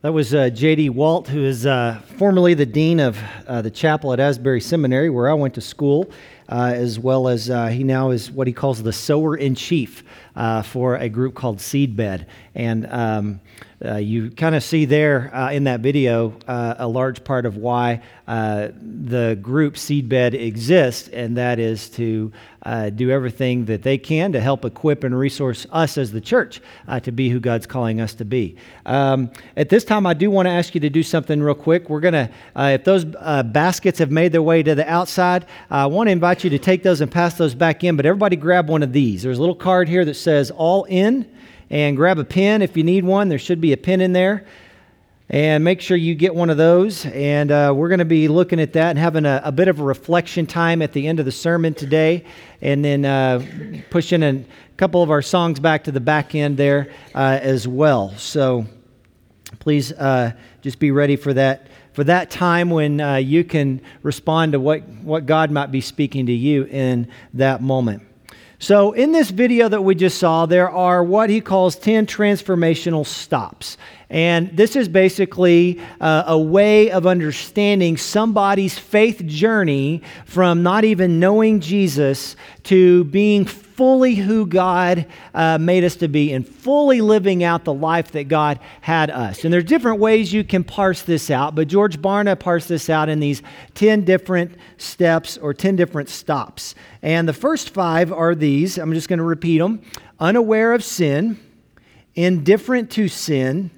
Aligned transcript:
That 0.00 0.12
was 0.12 0.32
uh, 0.32 0.48
J.D. 0.50 0.90
Walt, 0.90 1.26
who 1.26 1.44
is 1.44 1.66
uh, 1.66 2.00
formerly 2.18 2.54
the 2.54 2.64
dean 2.64 3.00
of 3.00 3.18
uh, 3.48 3.62
the 3.62 3.70
chapel 3.72 4.12
at 4.12 4.20
Asbury 4.20 4.60
Seminary, 4.60 5.10
where 5.10 5.28
I 5.28 5.34
went 5.34 5.54
to 5.54 5.60
school, 5.60 6.08
uh, 6.48 6.72
as 6.74 6.98
well 6.98 7.28
as 7.28 7.50
uh, 7.50 7.66
he 7.66 7.84
now 7.84 8.10
is 8.10 8.30
what 8.30 8.46
he 8.46 8.52
calls 8.52 8.82
the 8.82 8.92
sower 8.92 9.36
in 9.36 9.54
chief 9.54 10.02
uh, 10.34 10.62
for 10.62 10.96
a 10.96 11.08
group 11.08 11.34
called 11.34 11.58
Seedbed. 11.58 12.26
And 12.54 12.86
um, 12.90 13.40
you 14.00 14.30
kind 14.30 14.56
of 14.56 14.64
see 14.64 14.84
there 14.84 15.26
in 15.52 15.64
that 15.64 15.80
video 15.80 16.34
a 16.48 16.88
large 16.88 17.22
part 17.22 17.46
of 17.46 17.56
why 17.56 18.02
the 18.26 19.38
group 19.40 19.74
Seedbed 19.74 20.34
exists, 20.34 21.08
and 21.08 21.36
that 21.36 21.60
is 21.60 21.88
to 21.90 22.32
do 22.96 23.10
everything 23.12 23.66
that 23.66 23.82
they 23.82 23.96
can 23.96 24.32
to 24.32 24.40
help 24.40 24.64
equip 24.64 25.04
and 25.04 25.16
resource 25.16 25.64
us 25.70 25.96
as 25.96 26.10
the 26.10 26.20
church 26.20 26.60
to 27.04 27.12
be 27.12 27.28
who 27.28 27.38
God's 27.38 27.66
calling 27.66 28.00
us 28.00 28.14
to 28.14 28.24
be. 28.24 28.56
Um, 28.84 29.30
at 29.56 29.68
this 29.68 29.84
time, 29.84 30.06
I 30.06 30.14
do 30.14 30.28
want 30.28 30.46
to 30.46 30.52
ask 30.52 30.74
you 30.74 30.80
to 30.80 30.90
do 30.90 31.04
something 31.04 31.40
real 31.40 31.54
quick. 31.54 31.88
We're 31.88 32.00
going 32.00 32.14
to, 32.14 32.30
uh, 32.56 32.70
if 32.74 32.84
those 32.84 33.06
uh, 33.18 33.44
baskets 33.44 34.00
have 34.00 34.10
made 34.10 34.32
their 34.32 34.42
way 34.42 34.64
to 34.64 34.74
the 34.74 34.88
outside, 34.90 35.46
I 35.70 35.86
want 35.86 36.08
to 36.08 36.12
invite 36.12 36.37
you 36.44 36.50
to 36.50 36.58
take 36.58 36.82
those 36.82 37.00
and 37.00 37.10
pass 37.10 37.34
those 37.34 37.54
back 37.54 37.84
in. 37.84 37.96
But 37.96 38.06
everybody 38.06 38.36
grab 38.36 38.68
one 38.68 38.82
of 38.82 38.92
these. 38.92 39.22
There's 39.22 39.38
a 39.38 39.40
little 39.40 39.54
card 39.54 39.88
here 39.88 40.04
that 40.04 40.14
says 40.14 40.50
all 40.50 40.84
in, 40.84 41.30
and 41.70 41.96
grab 41.96 42.18
a 42.18 42.24
pen 42.24 42.62
if 42.62 42.76
you 42.76 42.84
need 42.84 43.04
one. 43.04 43.28
There 43.28 43.38
should 43.38 43.60
be 43.60 43.72
a 43.72 43.76
pen 43.76 44.00
in 44.00 44.12
there. 44.12 44.46
And 45.30 45.62
make 45.62 45.82
sure 45.82 45.96
you 45.96 46.14
get 46.14 46.34
one 46.34 46.48
of 46.48 46.56
those. 46.56 47.04
And 47.04 47.50
uh, 47.50 47.74
we're 47.76 47.88
going 47.88 47.98
to 47.98 48.06
be 48.06 48.28
looking 48.28 48.60
at 48.60 48.72
that 48.72 48.90
and 48.90 48.98
having 48.98 49.26
a, 49.26 49.42
a, 49.44 49.52
bit 49.52 49.68
of 49.68 49.78
a 49.78 49.82
reflection 49.82 50.46
time 50.46 50.80
at 50.80 50.94
the 50.94 51.06
end 51.06 51.20
of 51.20 51.26
the 51.26 51.32
sermon 51.32 51.74
today. 51.74 52.24
And 52.62 52.82
then 52.82 53.04
uh, 53.04 53.44
pushing 53.90 54.22
a 54.22 54.42
couple 54.78 55.02
of 55.02 55.10
our 55.10 55.20
songs 55.20 55.60
back 55.60 55.84
to 55.84 55.92
the 55.92 56.00
back 56.00 56.34
end 56.34 56.56
there 56.56 56.90
uh, 57.14 57.38
as 57.42 57.68
well. 57.68 58.14
So 58.16 58.64
please 59.58 59.92
uh, 59.92 60.32
just 60.62 60.78
be 60.78 60.92
ready 60.92 61.16
for 61.16 61.34
that 61.34 61.66
for 61.98 62.04
that 62.04 62.30
time 62.30 62.70
when 62.70 63.00
uh, 63.00 63.16
you 63.16 63.42
can 63.42 63.80
respond 64.04 64.52
to 64.52 64.60
what, 64.60 64.86
what 65.02 65.26
God 65.26 65.50
might 65.50 65.72
be 65.72 65.80
speaking 65.80 66.26
to 66.26 66.32
you 66.32 66.62
in 66.66 67.08
that 67.34 67.60
moment. 67.60 68.04
So, 68.60 68.92
in 68.92 69.10
this 69.10 69.30
video 69.30 69.68
that 69.68 69.82
we 69.82 69.96
just 69.96 70.18
saw, 70.18 70.46
there 70.46 70.70
are 70.70 71.02
what 71.02 71.28
he 71.28 71.40
calls 71.40 71.74
10 71.74 72.06
transformational 72.06 73.04
stops. 73.04 73.78
And 74.10 74.56
this 74.56 74.76
is 74.76 74.88
basically 74.88 75.80
uh, 76.00 76.22
a 76.28 76.38
way 76.38 76.92
of 76.92 77.04
understanding 77.04 77.96
somebody's 77.96 78.78
faith 78.78 79.26
journey 79.26 80.02
from 80.24 80.62
not 80.62 80.84
even 80.84 81.18
knowing 81.18 81.58
Jesus 81.58 82.36
to 82.62 83.02
being 83.06 83.44
fully 83.78 84.16
who 84.16 84.44
God 84.44 85.06
uh, 85.32 85.56
made 85.56 85.84
us 85.84 85.94
to 85.94 86.08
be 86.08 86.32
and 86.32 86.46
fully 86.46 87.00
living 87.00 87.44
out 87.44 87.62
the 87.62 87.72
life 87.72 88.10
that 88.10 88.26
God 88.26 88.58
had 88.80 89.08
us. 89.08 89.44
And 89.44 89.54
there's 89.54 89.62
different 89.62 90.00
ways 90.00 90.32
you 90.32 90.42
can 90.42 90.64
parse 90.64 91.02
this 91.02 91.30
out, 91.30 91.54
but 91.54 91.68
George 91.68 92.02
Barna 92.02 92.36
parsed 92.36 92.66
this 92.66 92.90
out 92.90 93.08
in 93.08 93.20
these 93.20 93.40
10 93.74 94.04
different 94.04 94.56
steps 94.78 95.38
or 95.38 95.54
10 95.54 95.76
different 95.76 96.08
stops. 96.08 96.74
And 97.02 97.28
the 97.28 97.32
first 97.32 97.70
five 97.70 98.12
are 98.12 98.34
these. 98.34 98.78
I'm 98.78 98.92
just 98.94 99.08
going 99.08 99.20
to 99.20 99.24
repeat 99.24 99.58
them 99.58 99.80
unaware 100.18 100.72
of 100.72 100.82
sin, 100.82 101.38
indifferent 102.16 102.90
to 102.90 103.06
sin, 103.06 103.70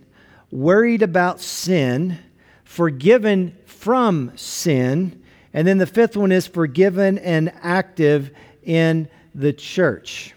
worried 0.50 1.02
about 1.02 1.42
sin, 1.42 2.18
forgiven 2.64 3.54
from 3.66 4.32
sin, 4.34 5.22
and 5.52 5.68
then 5.68 5.76
the 5.76 5.86
fifth 5.86 6.16
one 6.16 6.32
is 6.32 6.46
forgiven 6.46 7.18
and 7.18 7.52
active 7.60 8.30
in 8.62 9.10
the 9.34 9.52
church. 9.52 10.34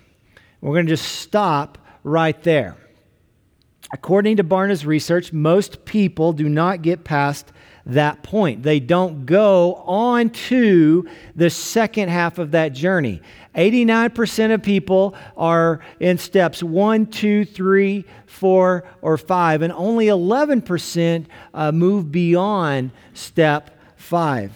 We're 0.62 0.74
going 0.74 0.86
to 0.86 0.94
just 0.94 1.20
stop 1.20 1.78
right 2.04 2.42
there. 2.44 2.78
According 3.92 4.38
to 4.38 4.44
Barna's 4.44 4.86
research, 4.86 5.32
most 5.32 5.86
people 5.86 6.34
do 6.34 6.50
not 6.50 6.82
get 6.82 7.04
past 7.04 7.52
that 7.86 8.24
point. 8.24 8.64
They 8.64 8.80
don't 8.80 9.26
go 9.26 9.76
on 9.76 10.30
to 10.30 11.08
the 11.36 11.50
second 11.50 12.10
half 12.10 12.40
of 12.40 12.52
that 12.52 12.70
journey. 12.70 13.22
89% 13.56 14.54
of 14.54 14.64
people 14.64 15.16
are 15.38 15.82
in 16.00 16.18
steps 16.18 16.64
one, 16.64 17.06
two, 17.06 17.46
three, 17.46 18.06
four, 18.26 18.86
or 19.02 19.18
five, 19.18 19.62
and 19.62 19.74
only 19.74 20.08
11% 20.08 21.26
uh, 21.54 21.72
move 21.72 22.12
beyond 22.12 22.92
step 23.14 23.78
five 23.96 24.52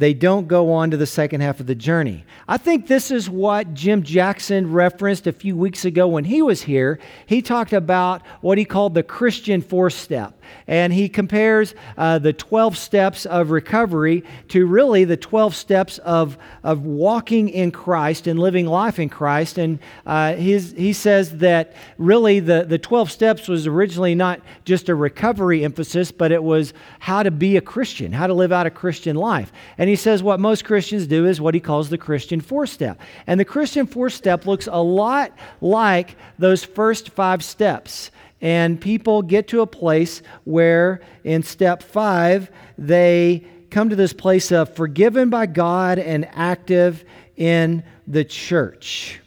they 0.00 0.14
don't 0.14 0.48
go 0.48 0.72
on 0.72 0.90
to 0.90 0.96
the 0.96 1.06
second 1.06 1.42
half 1.42 1.60
of 1.60 1.66
the 1.66 1.74
journey. 1.74 2.24
I 2.48 2.56
think 2.56 2.86
this 2.86 3.10
is 3.10 3.28
what 3.28 3.74
Jim 3.74 4.02
Jackson 4.02 4.72
referenced 4.72 5.26
a 5.26 5.32
few 5.32 5.56
weeks 5.56 5.84
ago 5.84 6.08
when 6.08 6.24
he 6.24 6.40
was 6.40 6.62
here. 6.62 6.98
He 7.26 7.42
talked 7.42 7.74
about 7.74 8.22
what 8.40 8.56
he 8.56 8.64
called 8.64 8.94
the 8.94 9.02
Christian 9.02 9.60
four 9.60 9.90
step. 9.90 10.39
And 10.66 10.92
he 10.92 11.08
compares 11.08 11.74
uh, 11.96 12.18
the 12.18 12.32
12 12.32 12.76
steps 12.76 13.26
of 13.26 13.50
recovery 13.50 14.24
to 14.48 14.66
really 14.66 15.04
the 15.04 15.16
12 15.16 15.54
steps 15.54 15.98
of, 15.98 16.38
of 16.62 16.84
walking 16.84 17.48
in 17.48 17.70
Christ 17.70 18.26
and 18.26 18.38
living 18.38 18.66
life 18.66 18.98
in 18.98 19.08
Christ. 19.08 19.58
And 19.58 19.78
uh, 20.06 20.34
his, 20.34 20.74
he 20.76 20.92
says 20.92 21.38
that 21.38 21.74
really 21.98 22.40
the, 22.40 22.64
the 22.64 22.78
12 22.78 23.10
steps 23.10 23.48
was 23.48 23.66
originally 23.66 24.14
not 24.14 24.40
just 24.64 24.88
a 24.88 24.94
recovery 24.94 25.64
emphasis, 25.64 26.12
but 26.12 26.32
it 26.32 26.42
was 26.42 26.72
how 26.98 27.22
to 27.22 27.30
be 27.30 27.56
a 27.56 27.60
Christian, 27.60 28.12
how 28.12 28.26
to 28.26 28.34
live 28.34 28.52
out 28.52 28.66
a 28.66 28.70
Christian 28.70 29.16
life. 29.16 29.52
And 29.78 29.88
he 29.88 29.96
says 29.96 30.22
what 30.22 30.40
most 30.40 30.64
Christians 30.64 31.06
do 31.06 31.26
is 31.26 31.40
what 31.40 31.54
he 31.54 31.60
calls 31.60 31.88
the 31.88 31.98
Christian 31.98 32.40
four 32.40 32.66
step. 32.66 33.00
And 33.26 33.38
the 33.38 33.44
Christian 33.44 33.86
four 33.86 34.10
step 34.10 34.46
looks 34.46 34.68
a 34.70 34.82
lot 34.82 35.32
like 35.60 36.16
those 36.38 36.64
first 36.64 37.10
five 37.10 37.44
steps. 37.44 38.10
And 38.40 38.80
people 38.80 39.22
get 39.22 39.48
to 39.48 39.60
a 39.60 39.66
place 39.66 40.22
where, 40.44 41.02
in 41.24 41.42
step 41.42 41.82
five, 41.82 42.50
they 42.78 43.44
come 43.70 43.90
to 43.90 43.96
this 43.96 44.12
place 44.12 44.50
of 44.50 44.74
forgiven 44.74 45.30
by 45.30 45.46
God 45.46 45.98
and 45.98 46.28
active 46.32 47.04
in 47.36 47.84
the 48.06 48.24
church. 48.24 49.20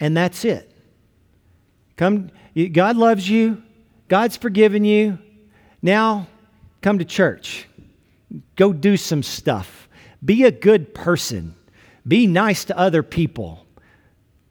And 0.00 0.16
that's 0.16 0.44
it. 0.44 0.70
Come, 1.96 2.30
God 2.72 2.96
loves 2.96 3.28
you, 3.28 3.62
God's 4.08 4.36
forgiven 4.36 4.84
you. 4.84 5.18
Now, 5.82 6.26
come 6.80 6.98
to 6.98 7.04
church. 7.04 7.68
Go 8.56 8.72
do 8.72 8.96
some 8.96 9.22
stuff. 9.22 9.88
Be 10.24 10.44
a 10.44 10.50
good 10.50 10.94
person. 10.94 11.54
Be 12.06 12.26
nice 12.26 12.64
to 12.66 12.78
other 12.78 13.02
people. 13.02 13.66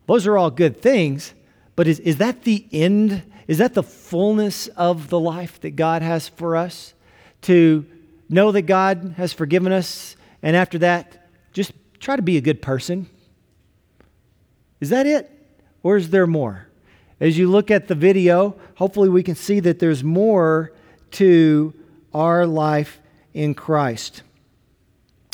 Those 0.07 0.27
are 0.27 0.37
all 0.37 0.51
good 0.51 0.81
things. 0.81 1.33
But 1.75 1.87
is, 1.87 1.99
is 1.99 2.17
that 2.17 2.43
the 2.43 2.65
end? 2.71 3.23
Is 3.47 3.57
that 3.57 3.73
the 3.73 3.83
fullness 3.83 4.67
of 4.67 5.09
the 5.09 5.19
life 5.19 5.59
that 5.61 5.75
God 5.75 6.01
has 6.01 6.29
for 6.29 6.55
us? 6.55 6.93
To 7.43 7.85
know 8.29 8.51
that 8.51 8.63
God 8.63 9.15
has 9.17 9.33
forgiven 9.33 9.71
us, 9.71 10.15
and 10.41 10.55
after 10.55 10.77
that, 10.79 11.29
just 11.51 11.73
try 11.99 12.15
to 12.15 12.21
be 12.21 12.37
a 12.37 12.41
good 12.41 12.61
person? 12.61 13.09
Is 14.79 14.89
that 14.89 15.05
it? 15.05 15.29
Or 15.83 15.97
is 15.97 16.09
there 16.09 16.27
more? 16.27 16.67
As 17.19 17.37
you 17.37 17.49
look 17.49 17.71
at 17.71 17.87
the 17.87 17.95
video, 17.95 18.55
hopefully 18.75 19.09
we 19.09 19.23
can 19.23 19.35
see 19.35 19.59
that 19.61 19.79
there's 19.79 20.03
more 20.03 20.73
to 21.11 21.73
our 22.13 22.45
life 22.45 22.99
in 23.33 23.53
Christ. 23.53 24.23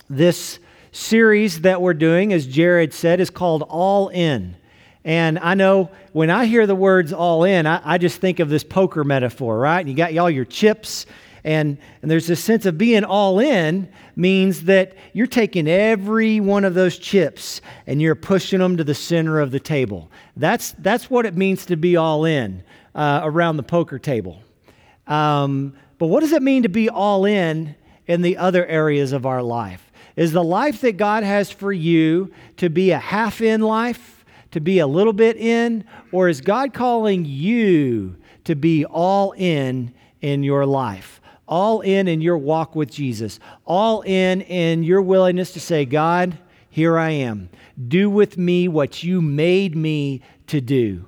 This 0.09 0.59
series 0.91 1.61
that 1.61 1.81
we're 1.81 1.94
doing, 1.94 2.33
as 2.33 2.47
Jared 2.47 2.94
said, 2.94 3.19
is 3.19 3.29
called 3.29 3.63
All 3.67 4.09
In. 4.09 4.56
And 5.05 5.39
I 5.39 5.53
know 5.53 5.91
when 6.11 6.29
I 6.29 6.45
hear 6.45 6.67
the 6.67 6.75
words 6.75 7.13
all 7.13 7.43
in, 7.43 7.65
I, 7.65 7.81
I 7.83 7.97
just 7.97 8.19
think 8.19 8.39
of 8.39 8.49
this 8.49 8.63
poker 8.63 9.03
metaphor, 9.03 9.57
right? 9.57 9.87
You 9.87 9.93
got 9.93 10.15
all 10.17 10.29
your 10.29 10.45
chips, 10.45 11.05
and, 11.43 11.77
and 12.01 12.11
there's 12.11 12.27
this 12.27 12.43
sense 12.43 12.65
of 12.65 12.77
being 12.77 13.03
all 13.03 13.39
in 13.39 13.89
means 14.15 14.65
that 14.65 14.95
you're 15.13 15.27
taking 15.27 15.67
every 15.67 16.39
one 16.39 16.65
of 16.65 16.73
those 16.73 16.97
chips 16.97 17.61
and 17.88 18.01
you're 18.01 18.15
pushing 18.15 18.59
them 18.59 18.77
to 18.77 18.83
the 18.83 18.93
center 18.93 19.39
of 19.39 19.51
the 19.51 19.59
table. 19.59 20.11
That's, 20.35 20.73
that's 20.73 21.09
what 21.09 21.25
it 21.25 21.35
means 21.35 21.65
to 21.67 21.77
be 21.77 21.95
all 21.95 22.25
in 22.25 22.63
uh, 22.93 23.21
around 23.23 23.57
the 23.57 23.63
poker 23.63 24.00
table. 24.00 24.41
Um, 25.07 25.74
but 25.97 26.07
what 26.07 26.19
does 26.21 26.33
it 26.33 26.44
mean 26.44 26.63
to 26.63 26.69
be 26.69 26.89
all 26.89 27.25
in 27.25 27.75
in 28.06 28.21
the 28.21 28.38
other 28.38 28.65
areas 28.65 29.13
of 29.13 29.25
our 29.25 29.41
life? 29.41 29.91
Is 30.15 30.33
the 30.33 30.44
life 30.44 30.81
that 30.81 30.97
God 30.97 31.24
has 31.24 31.50
for 31.50 31.71
you 31.71 32.33
to 32.57 32.69
be 32.69 32.91
a 32.91 33.00
half 33.00 33.39
in 33.39 33.62
life? 33.62 34.19
To 34.51 34.60
be 34.60 34.80
a 34.80 34.88
little 34.88 35.13
bit 35.13 35.38
in, 35.38 35.84
or 36.12 36.30
is 36.30 36.42
God 36.42 36.74
calling 36.74 37.25
you 37.25 38.16
to 38.46 38.56
be 38.56 38.86
all 38.86 39.34
in 39.34 39.94
in 40.22 40.44
your 40.44 40.66
life? 40.66 41.22
All 41.48 41.81
in 41.81 42.07
in 42.07 42.22
your 42.22 42.38
walk 42.38 42.75
with 42.75 42.92
Jesus, 42.92 43.40
all 43.66 44.01
in 44.01 44.42
in 44.42 44.84
your 44.84 45.01
willingness 45.01 45.51
to 45.54 45.60
say, 45.60 45.84
God, 45.86 46.38
here 46.69 46.98
I 46.98 47.10
am. 47.10 47.50
Do 47.88 48.10
with 48.10 48.38
me 48.38 48.68
what 48.68 49.04
you 49.04 49.22
made 49.22 49.75
me 49.75 50.22
to 50.48 50.62
do. 50.62 51.06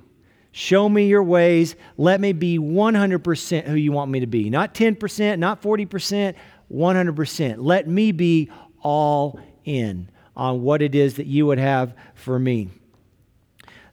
Show 0.50 0.88
me 0.88 1.06
your 1.06 1.22
ways. 1.22 1.76
Let 1.96 2.20
me 2.20 2.32
be 2.32 2.58
100% 2.58 3.64
who 3.64 3.74
you 3.74 3.92
want 3.92 4.10
me 4.10 4.20
to 4.20 4.26
be. 4.26 4.50
Not 4.50 4.74
10%, 4.74 5.38
not 5.38 5.62
40%, 5.62 6.34
100%. 6.70 7.54
Let 7.58 7.88
me 7.88 8.12
be 8.12 8.50
all 8.82 9.40
in 9.64 10.10
on 10.36 10.62
what 10.62 10.82
it 10.82 10.94
is 10.94 11.14
that 11.14 11.26
you 11.26 11.46
would 11.46 11.58
have 11.58 11.94
for 12.14 12.38
me. 12.38 12.68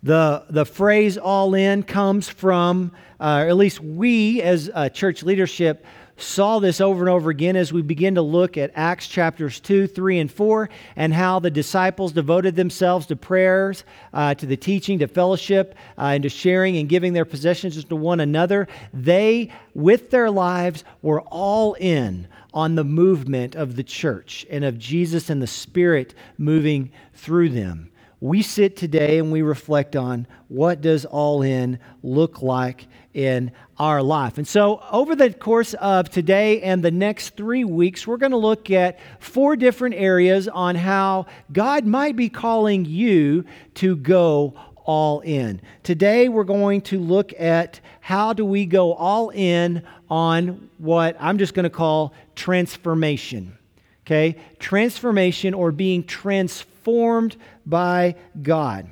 The, 0.01 0.45
the 0.49 0.65
phrase 0.65 1.17
all 1.17 1.53
in 1.53 1.83
comes 1.83 2.29
from, 2.29 2.91
uh, 3.19 3.45
at 3.47 3.57
least 3.57 3.81
we 3.81 4.41
as 4.41 4.69
church 4.93 5.23
leadership 5.23 5.85
saw 6.21 6.59
this 6.59 6.81
over 6.81 7.01
and 7.01 7.09
over 7.09 7.29
again 7.29 7.55
as 7.55 7.71
we 7.73 7.81
begin 7.81 8.15
to 8.15 8.21
look 8.21 8.57
at 8.57 8.71
Acts 8.75 9.07
chapters 9.07 9.59
2, 9.59 9.87
3, 9.87 10.19
and 10.19 10.31
4, 10.31 10.69
and 10.95 11.13
how 11.13 11.39
the 11.39 11.49
disciples 11.49 12.11
devoted 12.11 12.55
themselves 12.55 13.05
to 13.07 13.15
prayers, 13.15 13.83
uh, 14.13 14.33
to 14.35 14.45
the 14.45 14.57
teaching, 14.57 14.99
to 14.99 15.07
fellowship, 15.07 15.75
uh, 15.97 16.03
and 16.03 16.23
to 16.23 16.29
sharing 16.29 16.77
and 16.77 16.89
giving 16.89 17.13
their 17.13 17.25
possessions 17.25 17.83
to 17.83 17.95
one 17.95 18.19
another. 18.19 18.67
They, 18.93 19.51
with 19.73 20.11
their 20.11 20.29
lives, 20.29 20.83
were 21.01 21.21
all 21.21 21.73
in 21.75 22.27
on 22.53 22.75
the 22.75 22.83
movement 22.83 23.55
of 23.55 23.75
the 23.75 23.83
church 23.83 24.45
and 24.49 24.65
of 24.65 24.77
Jesus 24.77 25.29
and 25.29 25.41
the 25.41 25.47
Spirit 25.47 26.13
moving 26.37 26.91
through 27.13 27.49
them. 27.49 27.91
We 28.21 28.41
sit 28.41 28.75
today 28.75 29.17
and 29.19 29.31
we 29.31 29.41
reflect 29.41 29.95
on 29.95 30.27
what 30.49 30.81
does 30.81 31.05
all 31.05 31.41
in 31.41 31.79
look 32.03 32.41
like 32.41 32.87
in 33.13 33.51
our 33.77 34.03
life. 34.03 34.37
And 34.37 34.47
so, 34.47 34.83
over 34.91 35.15
the 35.15 35.31
course 35.31 35.73
of 35.75 36.09
today 36.09 36.61
and 36.61 36.83
the 36.83 36.91
next 36.91 37.37
three 37.37 37.63
weeks, 37.63 38.05
we're 38.05 38.17
going 38.17 38.31
to 38.31 38.37
look 38.37 38.69
at 38.71 38.99
four 39.19 39.55
different 39.55 39.95
areas 39.95 40.47
on 40.49 40.75
how 40.75 41.27
God 41.53 41.85
might 41.85 42.17
be 42.17 42.29
calling 42.29 42.83
you 42.83 43.45
to 43.75 43.95
go 43.95 44.53
all 44.83 45.21
in. 45.21 45.61
Today, 45.83 46.27
we're 46.27 46.43
going 46.43 46.81
to 46.81 46.99
look 46.99 47.31
at 47.39 47.79
how 48.01 48.33
do 48.33 48.43
we 48.43 48.65
go 48.65 48.93
all 48.93 49.29
in 49.29 49.83
on 50.09 50.69
what 50.77 51.15
I'm 51.19 51.37
just 51.37 51.53
going 51.53 51.63
to 51.63 51.69
call 51.69 52.13
transformation. 52.35 53.57
Okay? 54.05 54.35
Transformation 54.57 55.53
or 55.53 55.71
being 55.71 56.03
transformed 56.03 57.37
by 57.69 58.15
God, 58.41 58.87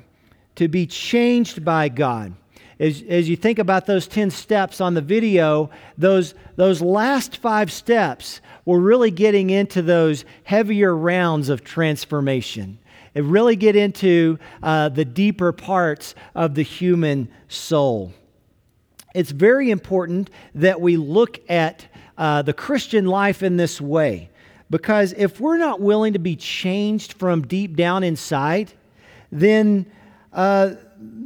to 0.56 0.68
be 0.68 0.86
changed 0.86 1.64
by 1.64 1.88
God. 1.88 2.34
As, 2.80 3.02
as 3.08 3.28
you 3.28 3.36
think 3.36 3.58
about 3.58 3.86
those 3.86 4.06
10 4.06 4.30
steps 4.30 4.80
on 4.80 4.94
the 4.94 5.00
video, 5.00 5.70
those, 5.96 6.34
those 6.56 6.80
last 6.80 7.38
five 7.38 7.72
steps, 7.72 8.40
we're 8.64 8.78
really 8.78 9.10
getting 9.10 9.50
into 9.50 9.82
those 9.82 10.24
heavier 10.44 10.94
rounds 10.94 11.48
of 11.48 11.64
transformation. 11.64 12.78
And 13.14 13.32
really 13.32 13.56
get 13.56 13.74
into 13.74 14.38
uh, 14.62 14.90
the 14.90 15.04
deeper 15.04 15.50
parts 15.50 16.14
of 16.36 16.54
the 16.54 16.62
human 16.62 17.28
soul. 17.48 18.12
It's 19.12 19.32
very 19.32 19.72
important 19.72 20.30
that 20.54 20.80
we 20.80 20.96
look 20.96 21.40
at 21.50 21.86
uh, 22.16 22.42
the 22.42 22.52
Christian 22.52 23.06
life 23.06 23.42
in 23.42 23.56
this 23.56 23.80
way 23.80 24.30
because 24.70 25.14
if 25.16 25.40
we're 25.40 25.58
not 25.58 25.80
willing 25.80 26.12
to 26.12 26.18
be 26.18 26.36
changed 26.36 27.14
from 27.14 27.46
deep 27.46 27.76
down 27.76 28.02
inside, 28.02 28.72
then 29.32 29.90
uh, 30.32 30.74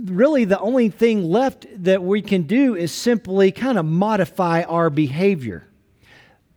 really 0.05 0.45
the 0.45 0.59
only 0.61 0.89
thing 0.89 1.25
left 1.25 1.67
that 1.85 2.03
we 2.03 2.23
can 2.23 2.43
do 2.43 2.75
is 2.75 2.93
simply 2.93 3.51
kind 3.51 3.79
of 3.79 3.85
modify 3.85 4.63
our 4.63 4.91
behavior. 4.91 5.67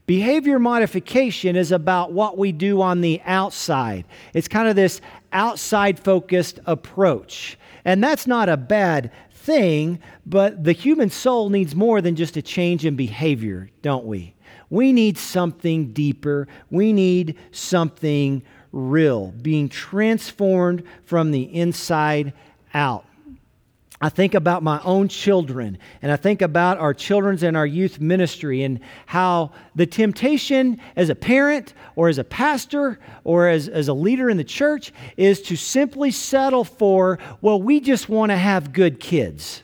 Behavior 0.05 0.59
modification 0.59 1.55
is 1.55 1.71
about 1.71 2.13
what 2.13 2.37
we 2.37 2.51
do 2.51 2.81
on 2.81 3.01
the 3.01 3.21
outside. 3.25 4.05
It's 4.33 4.47
kind 4.47 4.67
of 4.67 4.75
this 4.75 5.01
outside 5.33 5.99
focused 5.99 6.59
approach. 6.67 7.57
And 7.85 8.03
that's 8.03 8.27
not 8.27 8.47
a 8.47 8.57
bad 8.57 9.11
thing, 9.31 9.99
but 10.25 10.63
the 10.63 10.73
human 10.73 11.09
soul 11.09 11.49
needs 11.49 11.75
more 11.75 12.01
than 12.01 12.15
just 12.15 12.37
a 12.37 12.41
change 12.43 12.85
in 12.85 12.95
behavior, 12.95 13.69
don't 13.81 14.05
we? 14.05 14.34
We 14.75 14.91
need 14.91 15.17
something 15.17 15.93
deeper. 15.93 16.49
We 16.69 16.91
need 16.91 17.37
something 17.51 18.43
real, 18.73 19.31
being 19.41 19.69
transformed 19.69 20.83
from 21.05 21.31
the 21.31 21.43
inside 21.43 22.33
out. 22.73 23.05
I 24.01 24.09
think 24.09 24.33
about 24.33 24.63
my 24.63 24.81
own 24.81 25.07
children 25.07 25.77
and 26.01 26.11
I 26.11 26.17
think 26.17 26.41
about 26.41 26.77
our 26.77 26.93
children's 26.93 27.41
and 27.41 27.55
our 27.55 27.65
youth 27.65 28.01
ministry 28.01 28.63
and 28.63 28.81
how 29.05 29.53
the 29.75 29.85
temptation 29.85 30.81
as 30.97 31.09
a 31.09 31.15
parent 31.15 31.73
or 31.95 32.09
as 32.09 32.17
a 32.17 32.25
pastor 32.25 32.99
or 33.23 33.47
as, 33.47 33.69
as 33.69 33.87
a 33.87 33.93
leader 33.93 34.29
in 34.29 34.35
the 34.35 34.43
church 34.43 34.91
is 35.15 35.41
to 35.43 35.55
simply 35.55 36.11
settle 36.11 36.65
for, 36.65 37.17
well, 37.39 37.61
we 37.61 37.79
just 37.79 38.09
want 38.09 38.31
to 38.31 38.37
have 38.37 38.73
good 38.73 38.99
kids. 38.99 39.63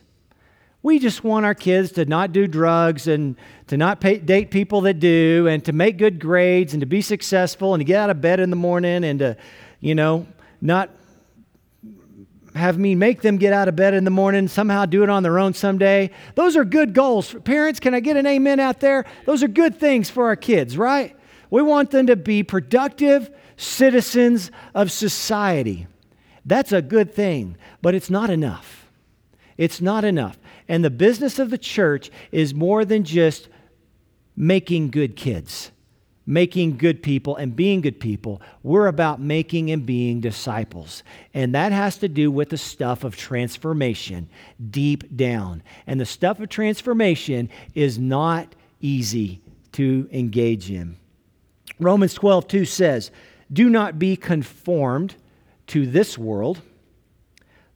We 0.83 0.97
just 0.97 1.23
want 1.23 1.45
our 1.45 1.53
kids 1.53 1.91
to 1.93 2.05
not 2.05 2.31
do 2.31 2.47
drugs 2.47 3.07
and 3.07 3.35
to 3.67 3.77
not 3.77 4.01
pay, 4.01 4.17
date 4.17 4.49
people 4.49 4.81
that 4.81 4.99
do 4.99 5.47
and 5.47 5.63
to 5.65 5.73
make 5.73 5.97
good 5.97 6.19
grades 6.19 6.73
and 6.73 6.81
to 6.81 6.87
be 6.87 7.01
successful 7.01 7.73
and 7.73 7.81
to 7.81 7.85
get 7.85 7.99
out 7.99 8.09
of 8.09 8.19
bed 8.19 8.39
in 8.39 8.49
the 8.49 8.55
morning 8.55 9.03
and 9.03 9.19
to, 9.19 9.37
you 9.79 9.93
know, 9.93 10.25
not 10.59 10.89
have 12.55 12.77
me 12.77 12.95
make 12.95 13.21
them 13.21 13.37
get 13.37 13.53
out 13.53 13.67
of 13.67 13.75
bed 13.75 13.93
in 13.93 14.03
the 14.03 14.11
morning, 14.11 14.47
somehow 14.47 14.85
do 14.85 15.03
it 15.03 15.09
on 15.09 15.23
their 15.23 15.39
own 15.39 15.53
someday. 15.53 16.09
Those 16.35 16.57
are 16.57 16.65
good 16.65 16.93
goals. 16.93 17.33
Parents, 17.43 17.79
can 17.79 17.93
I 17.93 17.99
get 17.99 18.17
an 18.17 18.25
amen 18.25 18.59
out 18.59 18.79
there? 18.79 19.05
Those 19.25 19.43
are 19.43 19.47
good 19.47 19.79
things 19.79 20.09
for 20.09 20.25
our 20.25 20.35
kids, 20.35 20.77
right? 20.77 21.15
We 21.49 21.61
want 21.61 21.91
them 21.91 22.07
to 22.07 22.15
be 22.15 22.43
productive 22.43 23.29
citizens 23.55 24.51
of 24.73 24.91
society. 24.91 25.87
That's 26.45 26.71
a 26.71 26.81
good 26.81 27.13
thing, 27.13 27.55
but 27.81 27.93
it's 27.93 28.09
not 28.09 28.29
enough. 28.29 28.87
It's 29.57 29.79
not 29.79 30.03
enough. 30.03 30.37
And 30.71 30.85
the 30.85 30.89
business 30.89 31.37
of 31.37 31.49
the 31.49 31.57
church 31.57 32.09
is 32.31 32.53
more 32.53 32.85
than 32.85 33.03
just 33.03 33.49
making 34.37 34.89
good 34.89 35.17
kids 35.17 35.69
making 36.25 36.77
good 36.77 37.03
people 37.03 37.35
and 37.35 37.55
being 37.57 37.81
good 37.81 37.99
people. 37.99 38.41
We're 38.63 38.87
about 38.87 39.19
making 39.19 39.71
and 39.71 39.85
being 39.85 40.21
disciples. 40.21 41.03
And 41.33 41.53
that 41.55 41.73
has 41.73 41.97
to 41.97 42.07
do 42.07 42.31
with 42.31 42.49
the 42.49 42.57
stuff 42.57 43.03
of 43.03 43.17
transformation 43.17 44.29
deep 44.69 45.13
down. 45.17 45.61
And 45.87 45.99
the 45.99 46.05
stuff 46.05 46.39
of 46.39 46.47
transformation 46.47 47.49
is 47.73 47.97
not 47.97 48.55
easy 48.79 49.41
to 49.73 50.07
engage 50.11 50.69
in. 50.69 50.95
Romans 51.79 52.13
12, 52.13 52.47
2 52.47 52.65
says, 52.65 53.11
Do 53.51 53.69
not 53.69 53.97
be 53.97 54.15
conformed 54.15 55.15
to 55.67 55.87
this 55.87 56.17
world, 56.17 56.61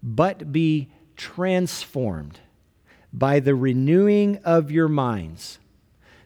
but 0.03 0.51
be 0.51 0.91
transformed 1.17 2.39
by 3.17 3.39
the 3.39 3.55
renewing 3.55 4.37
of 4.43 4.69
your 4.71 4.89
minds 4.89 5.59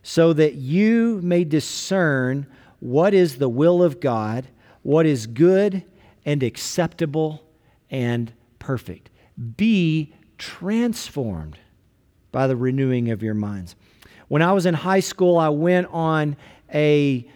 so 0.01 0.33
that 0.33 0.55
you 0.55 1.19
may 1.21 1.43
discern 1.43 2.47
what 2.79 3.13
is 3.13 3.37
the 3.37 3.49
will 3.49 3.83
of 3.83 3.99
God, 3.99 4.47
what 4.81 5.05
is 5.05 5.27
good 5.27 5.83
and 6.25 6.41
acceptable 6.41 7.43
and 7.91 8.33
perfect. 8.57 9.09
Be 9.55 10.15
transformed 10.37 11.59
by 12.31 12.47
the 12.47 12.55
renewing 12.55 13.11
of 13.11 13.21
your 13.21 13.35
minds. 13.35 13.75
When 14.27 14.41
I 14.41 14.53
was 14.53 14.65
in 14.65 14.73
high 14.73 14.99
school, 14.99 15.37
I 15.37 15.49
went 15.49 15.87
on 15.91 16.37
a 16.73 17.29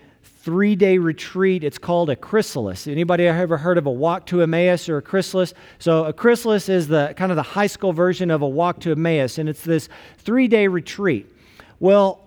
three 0.44 0.76
day 0.76 0.98
retreat. 0.98 1.64
It's 1.64 1.78
called 1.78 2.10
a 2.10 2.18
chrysalis. 2.18 2.86
Anybody 2.86 3.26
ever 3.26 3.58
heard 3.58 3.78
of 3.78 3.86
a 3.86 3.92
walk 3.92 4.26
to 4.28 4.42
Emmaus 4.42 4.90
or 4.90 4.98
a 4.98 5.02
chrysalis? 5.02 5.54
So 5.80 6.04
a 6.04 6.12
chrysalis 6.12 6.68
is 6.68 6.90
the 6.90 7.14
kind 7.16 7.32
of 7.32 7.38
the 7.38 7.44
high 7.44 7.68
school 7.68 7.94
version 7.94 8.30
of 8.30 8.42
a 8.42 8.48
walk 8.48 8.82
to 8.82 8.92
Emmaus, 8.92 9.38
and 9.38 9.48
it's 9.48 9.64
this 9.64 9.88
three 10.18 10.50
day 10.50 10.68
retreat. 10.68 11.34
Well, 11.80 12.23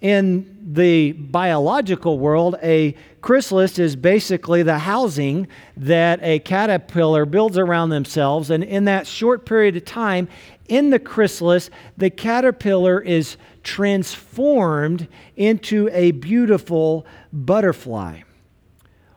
in 0.00 0.58
the 0.62 1.12
biological 1.12 2.18
world, 2.18 2.56
a 2.62 2.94
chrysalis 3.20 3.78
is 3.78 3.96
basically 3.96 4.62
the 4.62 4.78
housing 4.78 5.46
that 5.76 6.20
a 6.22 6.38
caterpillar 6.38 7.26
builds 7.26 7.58
around 7.58 7.90
themselves. 7.90 8.50
And 8.50 8.64
in 8.64 8.86
that 8.86 9.06
short 9.06 9.44
period 9.44 9.76
of 9.76 9.84
time, 9.84 10.28
in 10.68 10.90
the 10.90 10.98
chrysalis, 10.98 11.70
the 11.96 12.10
caterpillar 12.10 13.00
is 13.00 13.36
transformed 13.62 15.06
into 15.36 15.90
a 15.92 16.12
beautiful 16.12 17.04
butterfly. 17.32 18.22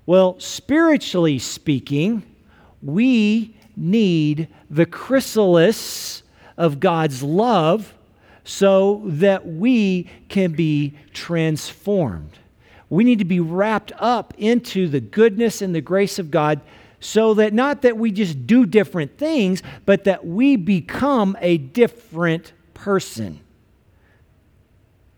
Well, 0.06 0.38
spiritually 0.40 1.40
speaking, 1.40 2.24
we 2.82 3.56
need 3.78 4.50
the 4.70 4.86
chrysalis 4.86 6.24
of 6.58 6.80
God's 6.80 7.24
love 7.24 7.94
so 8.44 9.02
that 9.06 9.48
we 9.48 10.10
can 10.30 10.52
be 10.52 10.94
transformed. 11.14 12.38
We 12.90 13.04
need 13.04 13.20
to 13.20 13.26
be 13.26 13.40
wrapped 13.40 13.92
up 13.98 14.34
into 14.38 14.88
the 14.88 15.00
goodness 15.00 15.62
and 15.62 15.74
the 15.74 15.82
grace 15.82 16.20
of 16.20 16.30
God 16.30 16.62
so 17.00 17.34
that 17.36 17.54
not 17.54 17.82
that 17.82 17.98
we 17.98 18.12
just 18.12 18.48
do 18.48 18.66
different 18.66 19.18
things, 19.18 19.62
but 19.86 20.06
that 20.06 20.26
we 20.26 20.56
become 20.56 21.38
a 21.42 21.58
different 21.58 22.54
person. 22.74 23.40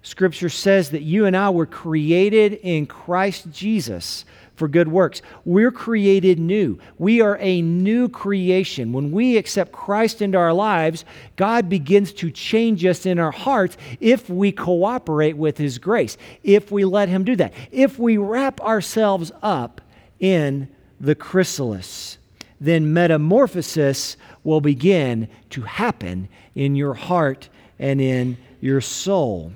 Scripture 0.01 0.50
says 0.50 0.91
that 0.91 1.01
you 1.01 1.25
and 1.25 1.36
I 1.36 1.50
were 1.50 1.65
created 1.65 2.53
in 2.53 2.86
Christ 2.86 3.51
Jesus 3.51 4.24
for 4.55 4.67
good 4.67 4.88
works. 4.88 5.21
We're 5.43 5.71
created 5.71 6.39
new. 6.39 6.79
We 6.97 7.21
are 7.21 7.38
a 7.39 7.62
new 7.62 8.09
creation. 8.09 8.93
When 8.93 9.12
we 9.12 9.38
accept 9.38 9.71
Christ 9.71 10.21
into 10.21 10.38
our 10.38 10.53
lives, 10.53 11.05
God 11.35 11.69
begins 11.69 12.13
to 12.13 12.31
change 12.31 12.85
us 12.85 13.05
in 13.05 13.19
our 13.19 13.31
hearts 13.31 13.77
if 14.00 14.29
we 14.29 14.51
cooperate 14.51 15.38
with 15.38 15.57
His 15.57 15.77
grace, 15.77 16.17
if 16.43 16.71
we 16.71 16.85
let 16.85 17.09
Him 17.09 17.24
do 17.24 17.35
that, 17.35 17.53
if 17.71 18.00
we 18.00 18.17
wrap 18.17 18.62
ourselves 18.62 19.31
up 19.41 19.81
in 20.19 20.69
the 21.00 21.15
chrysalis. 21.15 22.17
then 22.59 22.93
metamorphosis 22.93 24.15
will 24.43 24.62
begin 24.62 25.27
to 25.50 25.62
happen 25.62 26.29
in 26.55 26.74
your 26.75 26.93
heart 26.93 27.50
and 27.77 28.00
in 28.00 28.38
your 28.62 28.79
soul. 28.79 29.51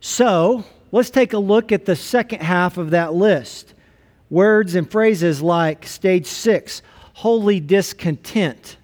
So, 0.00 0.64
let's 0.92 1.10
take 1.10 1.32
a 1.32 1.38
look 1.38 1.72
at 1.72 1.84
the 1.84 1.96
second 1.96 2.42
half 2.42 2.76
of 2.78 2.90
that 2.90 3.14
list. 3.14 3.74
Words 4.30 4.74
and 4.74 4.90
phrases 4.90 5.40
like 5.40 5.86
stage 5.86 6.26
six, 6.26 6.82
holy 7.14 7.60
discontent, 7.60 8.76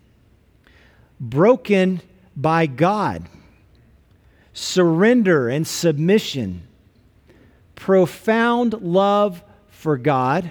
broken 1.21 2.01
by 2.35 2.67
God, 2.67 3.29
surrender 4.53 5.49
and 5.49 5.67
submission, 5.67 6.67
profound 7.75 8.73
love 8.81 9.43
for 9.69 9.99
God, 9.99 10.51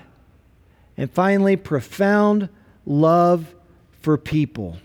and 0.96 1.12
finally, 1.12 1.56
profound 1.56 2.50
love 2.86 3.56
for 4.02 4.18
people. 4.18 4.78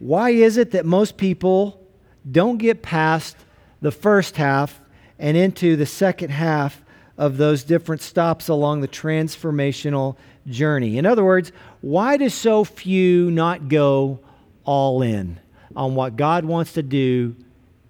Why 0.00 0.30
is 0.30 0.56
it 0.56 0.72
that 0.72 0.84
most 0.84 1.16
people 1.16 1.80
don't 2.28 2.58
get 2.58 2.82
past 2.82 3.36
the 3.80 3.92
first 3.92 4.36
half 4.36 4.80
and 5.18 5.36
into 5.36 5.76
the 5.76 5.86
second 5.86 6.30
half 6.30 6.82
of 7.16 7.36
those 7.36 7.64
different 7.64 8.00
stops 8.00 8.48
along 8.48 8.80
the 8.80 8.88
transformational 8.88 10.16
journey? 10.46 10.98
In 10.98 11.06
other 11.06 11.24
words, 11.24 11.52
why 11.80 12.16
do 12.16 12.28
so 12.28 12.64
few 12.64 13.30
not 13.30 13.68
go 13.68 14.20
all 14.64 15.02
in 15.02 15.40
on 15.74 15.94
what 15.94 16.16
God 16.16 16.44
wants 16.44 16.72
to 16.74 16.82
do 16.82 17.36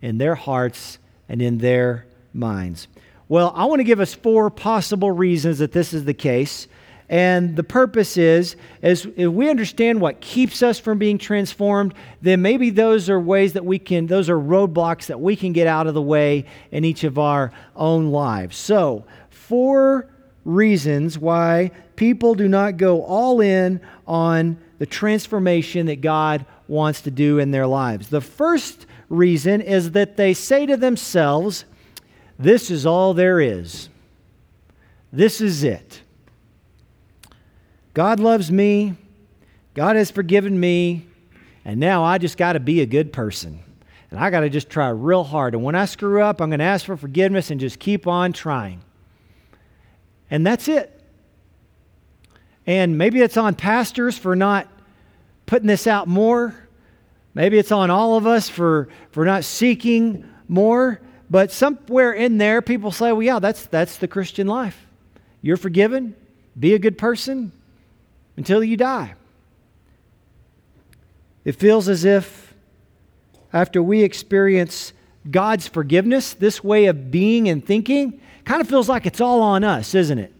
in 0.00 0.18
their 0.18 0.34
hearts 0.34 0.98
and 1.28 1.42
in 1.42 1.58
their 1.58 2.06
minds? 2.32 2.88
Well, 3.28 3.52
I 3.54 3.66
want 3.66 3.80
to 3.80 3.84
give 3.84 4.00
us 4.00 4.14
four 4.14 4.48
possible 4.48 5.10
reasons 5.10 5.58
that 5.58 5.72
this 5.72 5.92
is 5.92 6.04
the 6.04 6.14
case. 6.14 6.66
And 7.08 7.56
the 7.56 7.64
purpose 7.64 8.18
is, 8.18 8.56
is 8.82 9.08
if 9.16 9.32
we 9.32 9.48
understand 9.48 10.00
what 10.00 10.20
keeps 10.20 10.62
us 10.62 10.78
from 10.78 10.98
being 10.98 11.16
transformed, 11.16 11.94
then 12.20 12.42
maybe 12.42 12.68
those 12.68 13.08
are 13.08 13.18
ways 13.18 13.54
that 13.54 13.64
we 13.64 13.78
can, 13.78 14.06
those 14.06 14.28
are 14.28 14.38
roadblocks 14.38 15.06
that 15.06 15.18
we 15.18 15.34
can 15.34 15.52
get 15.52 15.66
out 15.66 15.86
of 15.86 15.94
the 15.94 16.02
way 16.02 16.44
in 16.70 16.84
each 16.84 17.04
of 17.04 17.18
our 17.18 17.50
own 17.74 18.10
lives. 18.10 18.58
So, 18.58 19.04
four 19.30 20.10
reasons 20.44 21.18
why 21.18 21.70
people 21.96 22.34
do 22.34 22.46
not 22.46 22.76
go 22.76 23.02
all 23.02 23.40
in 23.40 23.80
on 24.06 24.58
the 24.78 24.86
transformation 24.86 25.86
that 25.86 26.00
God 26.00 26.44
wants 26.68 27.00
to 27.02 27.10
do 27.10 27.38
in 27.38 27.50
their 27.50 27.66
lives. 27.66 28.08
The 28.08 28.20
first 28.20 28.86
reason 29.08 29.62
is 29.62 29.92
that 29.92 30.16
they 30.18 30.34
say 30.34 30.66
to 30.66 30.76
themselves, 30.76 31.64
This 32.38 32.70
is 32.70 32.84
all 32.84 33.14
there 33.14 33.40
is. 33.40 33.88
This 35.10 35.40
is 35.40 35.64
it. 35.64 36.02
God 37.98 38.20
loves 38.20 38.52
me, 38.52 38.94
God 39.74 39.96
has 39.96 40.08
forgiven 40.08 40.60
me, 40.60 41.04
and 41.64 41.80
now 41.80 42.04
I 42.04 42.18
just 42.18 42.36
got 42.36 42.52
to 42.52 42.60
be 42.60 42.80
a 42.80 42.86
good 42.86 43.12
person. 43.12 43.58
And 44.12 44.20
I 44.20 44.30
got 44.30 44.42
to 44.42 44.48
just 44.48 44.70
try 44.70 44.88
real 44.90 45.24
hard. 45.24 45.52
And 45.52 45.64
when 45.64 45.74
I 45.74 45.84
screw 45.86 46.22
up, 46.22 46.40
I'm 46.40 46.48
going 46.48 46.60
to 46.60 46.64
ask 46.64 46.86
for 46.86 46.96
forgiveness 46.96 47.50
and 47.50 47.58
just 47.58 47.80
keep 47.80 48.06
on 48.06 48.32
trying. 48.32 48.82
And 50.30 50.46
that's 50.46 50.68
it. 50.68 51.02
And 52.68 52.96
maybe 52.96 53.20
it's 53.20 53.36
on 53.36 53.56
pastors 53.56 54.16
for 54.16 54.36
not 54.36 54.68
putting 55.46 55.66
this 55.66 55.88
out 55.88 56.06
more. 56.06 56.54
Maybe 57.34 57.58
it's 57.58 57.72
on 57.72 57.90
all 57.90 58.16
of 58.16 58.28
us 58.28 58.48
for, 58.48 58.90
for 59.10 59.24
not 59.24 59.42
seeking 59.42 60.24
more. 60.46 61.00
But 61.28 61.50
somewhere 61.50 62.12
in 62.12 62.38
there, 62.38 62.62
people 62.62 62.92
say, 62.92 63.10
well, 63.10 63.24
yeah, 63.24 63.40
that's, 63.40 63.66
that's 63.66 63.96
the 63.96 64.06
Christian 64.06 64.46
life. 64.46 64.86
You're 65.42 65.56
forgiven, 65.56 66.14
be 66.56 66.74
a 66.74 66.78
good 66.78 66.96
person, 66.96 67.50
until 68.38 68.62
you 68.62 68.76
die. 68.76 69.14
It 71.44 71.56
feels 71.56 71.88
as 71.88 72.04
if 72.04 72.54
after 73.52 73.82
we 73.82 74.02
experience 74.02 74.92
God's 75.28 75.66
forgiveness, 75.66 76.34
this 76.34 76.62
way 76.62 76.86
of 76.86 77.10
being 77.10 77.48
and 77.48 77.64
thinking 77.64 78.20
kind 78.44 78.60
of 78.60 78.68
feels 78.68 78.88
like 78.88 79.06
it's 79.06 79.20
all 79.20 79.42
on 79.42 79.64
us, 79.64 79.94
isn't 79.94 80.18
it? 80.18 80.32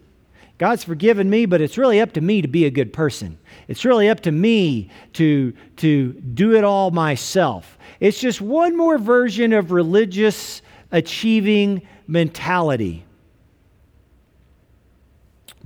God's 0.58 0.84
forgiven 0.84 1.28
me, 1.28 1.44
but 1.44 1.60
it's 1.60 1.76
really 1.76 2.00
up 2.00 2.12
to 2.12 2.20
me 2.20 2.40
to 2.40 2.48
be 2.48 2.66
a 2.66 2.70
good 2.70 2.92
person. 2.92 3.36
It's 3.66 3.84
really 3.84 4.08
up 4.08 4.20
to 4.20 4.32
me 4.32 4.90
to, 5.14 5.52
to 5.78 6.12
do 6.12 6.56
it 6.56 6.62
all 6.64 6.90
myself. 6.90 7.78
It's 7.98 8.20
just 8.20 8.40
one 8.40 8.76
more 8.76 8.98
version 8.98 9.52
of 9.52 9.72
religious 9.72 10.62
achieving 10.92 11.82
mentality. 12.06 13.04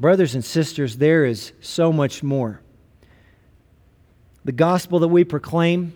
Brothers 0.02 0.34
and 0.34 0.44
sisters, 0.44 0.96
there 0.96 1.24
is 1.24 1.52
so 1.60 1.92
much 1.92 2.24
more. 2.24 2.60
The 4.44 4.50
gospel 4.50 4.98
that 4.98 5.06
we 5.06 5.22
proclaim, 5.22 5.92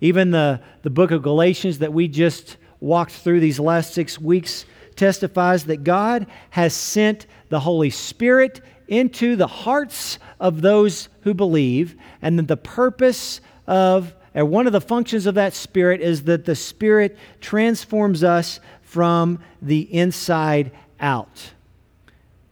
even 0.00 0.32
the, 0.32 0.60
the 0.82 0.90
book 0.90 1.12
of 1.12 1.22
Galatians 1.22 1.78
that 1.78 1.92
we 1.92 2.08
just 2.08 2.56
walked 2.80 3.12
through 3.12 3.38
these 3.38 3.60
last 3.60 3.94
six 3.94 4.18
weeks, 4.18 4.64
testifies 4.96 5.66
that 5.66 5.84
God 5.84 6.26
has 6.50 6.74
sent 6.74 7.28
the 7.48 7.60
Holy 7.60 7.90
Spirit 7.90 8.60
into 8.88 9.36
the 9.36 9.46
hearts 9.46 10.18
of 10.40 10.60
those 10.60 11.08
who 11.20 11.32
believe, 11.32 11.94
and 12.22 12.36
that 12.40 12.48
the 12.48 12.56
purpose 12.56 13.40
of, 13.68 14.12
and 14.34 14.50
one 14.50 14.66
of 14.66 14.72
the 14.72 14.80
functions 14.80 15.26
of 15.26 15.36
that 15.36 15.54
Spirit 15.54 16.00
is 16.00 16.24
that 16.24 16.44
the 16.44 16.56
Spirit 16.56 17.16
transforms 17.40 18.24
us 18.24 18.58
from 18.82 19.38
the 19.62 19.82
inside 19.94 20.72
out. 20.98 21.52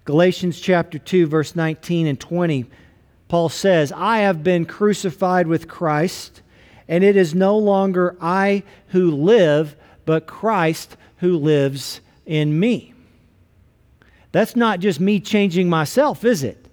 Galatians 0.05 0.61
chapter 0.61 0.99
2, 0.99 1.27
verse 1.27 1.55
19 1.55 2.07
and 2.07 2.19
20, 2.19 2.67
Paul 3.29 3.49
says, 3.49 3.93
I 3.93 4.19
have 4.19 4.43
been 4.43 4.65
crucified 4.65 5.47
with 5.47 5.69
Christ, 5.69 6.43
and 6.89 7.05
it 7.05 7.17
is 7.17 7.35
no 7.35 7.57
longer 7.57 8.17
I 8.21 8.65
who 8.89 9.11
live, 9.11 9.77
but 10.05 10.27
Christ 10.27 10.97
who 11.19 11.37
lives 11.37 12.01
in 12.27 12.59
me. 12.59 12.95
That's 14.33 14.57
not 14.57 14.81
just 14.81 15.01
me 15.01 15.21
changing 15.21 15.69
myself, 15.69 16.25
is 16.25 16.43
it? 16.43 16.67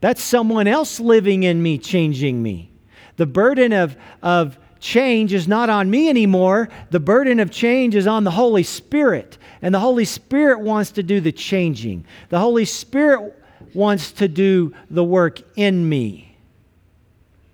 That's 0.00 0.22
someone 0.22 0.66
else 0.66 1.00
living 1.00 1.42
in 1.42 1.62
me, 1.62 1.78
changing 1.78 2.42
me. 2.42 2.70
The 3.16 3.26
burden 3.26 3.72
of, 3.72 3.96
of 4.22 4.58
change 4.84 5.32
is 5.32 5.48
not 5.48 5.70
on 5.70 5.90
me 5.90 6.10
anymore. 6.10 6.68
The 6.90 7.00
burden 7.00 7.40
of 7.40 7.50
change 7.50 7.94
is 7.94 8.06
on 8.06 8.22
the 8.22 8.30
Holy 8.30 8.62
Spirit. 8.62 9.38
And 9.62 9.74
the 9.74 9.80
Holy 9.80 10.04
Spirit 10.04 10.60
wants 10.60 10.92
to 10.92 11.02
do 11.02 11.20
the 11.20 11.32
changing. 11.32 12.04
The 12.28 12.38
Holy 12.38 12.66
Spirit 12.66 13.34
wants 13.72 14.12
to 14.12 14.28
do 14.28 14.74
the 14.90 15.02
work 15.02 15.40
in 15.56 15.88
me. 15.88 16.36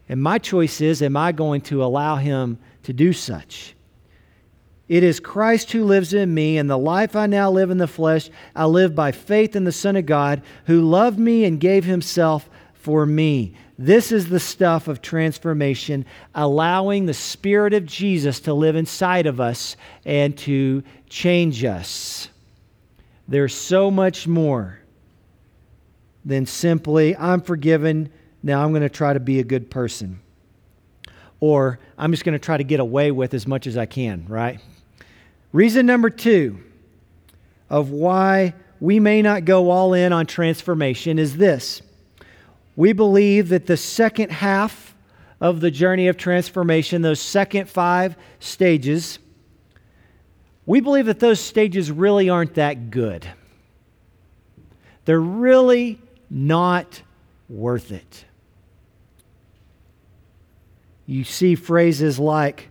And 0.09 0.21
my 0.21 0.39
choice 0.39 0.81
is 0.81 1.03
am 1.03 1.17
I 1.17 1.31
going 1.31 1.61
to 1.63 1.85
allow 1.85 2.17
Him 2.17 2.59
to 2.83 2.93
do 2.93 3.13
such? 3.13 3.77
It 4.89 5.05
is 5.05 5.21
Christ 5.21 5.71
who 5.71 5.85
lives 5.85 6.13
in 6.13 6.35
me, 6.35 6.59
and 6.59 6.69
the 6.69 6.77
life 6.77 7.15
I 7.15 7.27
now 7.29 7.49
live 7.49 7.71
in 7.71 7.79
the 7.79 7.87
flesh, 7.87 8.29
I 8.57 8.65
live 8.65 8.97
by 8.97 9.13
faith 9.13 9.55
in 9.55 9.63
the 9.63 9.71
Son 9.71 9.95
of 9.95 10.05
God, 10.05 10.43
who 10.67 10.81
loved 10.81 11.17
me 11.17 11.45
and 11.45 11.61
gave 11.61 11.85
Himself 11.85 12.51
for 12.75 13.07
me. 13.07 13.55
This 13.83 14.13
is 14.13 14.29
the 14.29 14.39
stuff 14.39 14.89
of 14.89 15.01
transformation, 15.01 16.05
allowing 16.35 17.07
the 17.07 17.15
Spirit 17.15 17.73
of 17.73 17.87
Jesus 17.87 18.41
to 18.41 18.53
live 18.53 18.77
inside 18.77 19.25
of 19.25 19.41
us 19.41 19.75
and 20.05 20.37
to 20.41 20.83
change 21.09 21.65
us. 21.65 22.29
There's 23.27 23.55
so 23.55 23.91
much 23.91 24.29
more 24.29 24.79
than 26.27 26.45
simply, 26.45 27.17
I'm 27.17 27.41
forgiven, 27.41 28.13
now 28.43 28.63
I'm 28.63 28.73
going 28.73 28.83
to 28.83 28.91
try 28.91 29.15
to 29.15 29.19
be 29.19 29.39
a 29.39 29.45
good 29.45 29.71
person. 29.71 30.21
Or 31.41 31.79
I'm 31.97 32.11
just 32.11 32.23
going 32.23 32.35
to 32.35 32.39
try 32.39 32.59
to 32.59 32.65
get 32.65 32.81
away 32.81 33.11
with 33.13 33.33
as 33.33 33.47
much 33.47 33.67
as 33.67 33.79
I 33.79 33.87
can, 33.87 34.27
right? 34.29 34.61
Reason 35.55 35.87
number 35.87 36.11
two 36.11 36.59
of 37.71 37.89
why 37.89 38.53
we 38.79 39.01
may 39.01 39.23
not 39.23 39.47
go 39.47 39.71
all 39.71 39.95
in 39.95 40.13
on 40.13 40.27
transformation 40.27 41.19
is 41.19 41.39
this 41.39 41.81
we 42.77 42.93
believe 42.93 43.49
that 43.51 43.67
the 43.67 43.77
second 43.77 44.31
half 44.31 44.95
of 45.41 45.61
the 45.61 45.71
journey 45.71 46.09
of 46.09 46.17
transformation, 46.17 47.03
those 47.03 47.21
second 47.21 47.69
five 47.69 48.17
stages, 48.39 49.19
we 50.67 50.81
believe 50.81 51.07
that 51.07 51.21
those 51.21 51.41
stages 51.41 51.91
really 51.91 52.29
aren't 52.29 52.55
that 52.55 52.91
good. 52.91 53.27
They're 55.05 55.21
really 55.21 55.99
not 56.29 57.03
worth 57.49 57.91
it. 57.91 58.25
You 61.07 61.25
see 61.25 61.57
phrases 61.57 62.19
like 62.21 62.71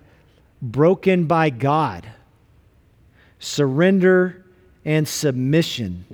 broken 0.62 1.26
by 1.26 1.50
God, 1.50 2.10
surrender, 3.40 4.46
and 4.86 5.08
submission 5.08 6.06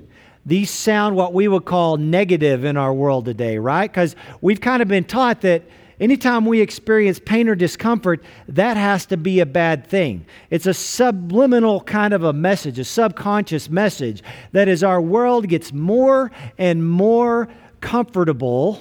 these 0.46 0.70
sound 0.70 1.16
what 1.16 1.34
we 1.34 1.48
would 1.48 1.64
call 1.64 1.96
negative 1.96 2.64
in 2.64 2.76
our 2.76 2.94
world 2.94 3.24
today, 3.24 3.58
right? 3.58 3.90
Because 3.90 4.14
we've 4.40 4.60
kind 4.60 4.80
of 4.80 4.86
been 4.86 5.04
taught 5.04 5.40
that 5.40 5.64
anytime 5.98 6.46
we 6.46 6.60
experience 6.60 7.18
pain 7.18 7.48
or 7.48 7.56
discomfort, 7.56 8.22
that 8.48 8.76
has 8.76 9.06
to 9.06 9.16
be 9.16 9.40
a 9.40 9.46
bad 9.46 9.86
thing. 9.86 10.24
It's 10.50 10.66
a 10.66 10.72
subliminal 10.72 11.80
kind 11.80 12.14
of 12.14 12.22
a 12.22 12.32
message, 12.32 12.78
a 12.78 12.84
subconscious 12.84 13.68
message 13.68 14.22
that 14.52 14.68
as 14.68 14.84
our 14.84 15.02
world 15.02 15.48
gets 15.48 15.72
more 15.72 16.30
and 16.56 16.88
more 16.88 17.48
comfortable, 17.80 18.80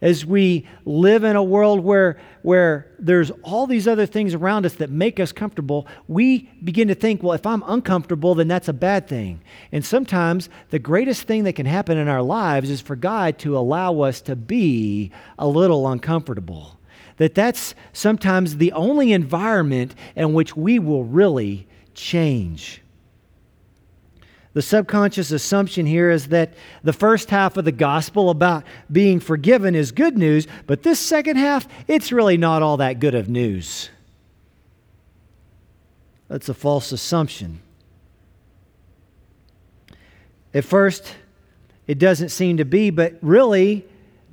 as 0.00 0.26
we 0.26 0.66
live 0.84 1.24
in 1.24 1.36
a 1.36 1.42
world 1.42 1.80
where, 1.80 2.20
where 2.42 2.86
there's 2.98 3.30
all 3.42 3.66
these 3.66 3.88
other 3.88 4.06
things 4.06 4.34
around 4.34 4.66
us 4.66 4.74
that 4.74 4.90
make 4.90 5.18
us 5.18 5.32
comfortable, 5.32 5.86
we 6.06 6.50
begin 6.62 6.88
to 6.88 6.94
think, 6.94 7.22
well, 7.22 7.32
if 7.32 7.46
I'm 7.46 7.62
uncomfortable, 7.66 8.34
then 8.34 8.48
that's 8.48 8.68
a 8.68 8.74
bad 8.74 9.08
thing. 9.08 9.40
And 9.72 9.84
sometimes 9.84 10.48
the 10.70 10.78
greatest 10.78 11.22
thing 11.22 11.44
that 11.44 11.54
can 11.54 11.66
happen 11.66 11.96
in 11.96 12.08
our 12.08 12.22
lives 12.22 12.68
is 12.70 12.80
for 12.80 12.96
God 12.96 13.38
to 13.38 13.56
allow 13.56 14.00
us 14.00 14.20
to 14.22 14.36
be 14.36 15.10
a 15.38 15.48
little 15.48 15.88
uncomfortable. 15.88 16.78
That 17.16 17.34
that's 17.34 17.74
sometimes 17.94 18.58
the 18.58 18.72
only 18.72 19.12
environment 19.12 19.94
in 20.14 20.34
which 20.34 20.54
we 20.54 20.78
will 20.78 21.04
really 21.04 21.66
change. 21.94 22.82
The 24.56 24.62
subconscious 24.62 25.32
assumption 25.32 25.84
here 25.84 26.10
is 26.10 26.28
that 26.28 26.54
the 26.82 26.94
first 26.94 27.28
half 27.28 27.58
of 27.58 27.66
the 27.66 27.72
gospel 27.72 28.30
about 28.30 28.64
being 28.90 29.20
forgiven 29.20 29.74
is 29.74 29.92
good 29.92 30.16
news, 30.16 30.46
but 30.66 30.82
this 30.82 30.98
second 30.98 31.36
half, 31.36 31.68
it's 31.86 32.10
really 32.10 32.38
not 32.38 32.62
all 32.62 32.78
that 32.78 32.98
good 32.98 33.14
of 33.14 33.28
news. 33.28 33.90
That's 36.28 36.48
a 36.48 36.54
false 36.54 36.90
assumption. 36.90 37.60
At 40.54 40.64
first, 40.64 41.14
it 41.86 41.98
doesn't 41.98 42.30
seem 42.30 42.56
to 42.56 42.64
be, 42.64 42.88
but 42.88 43.18
really, 43.20 43.84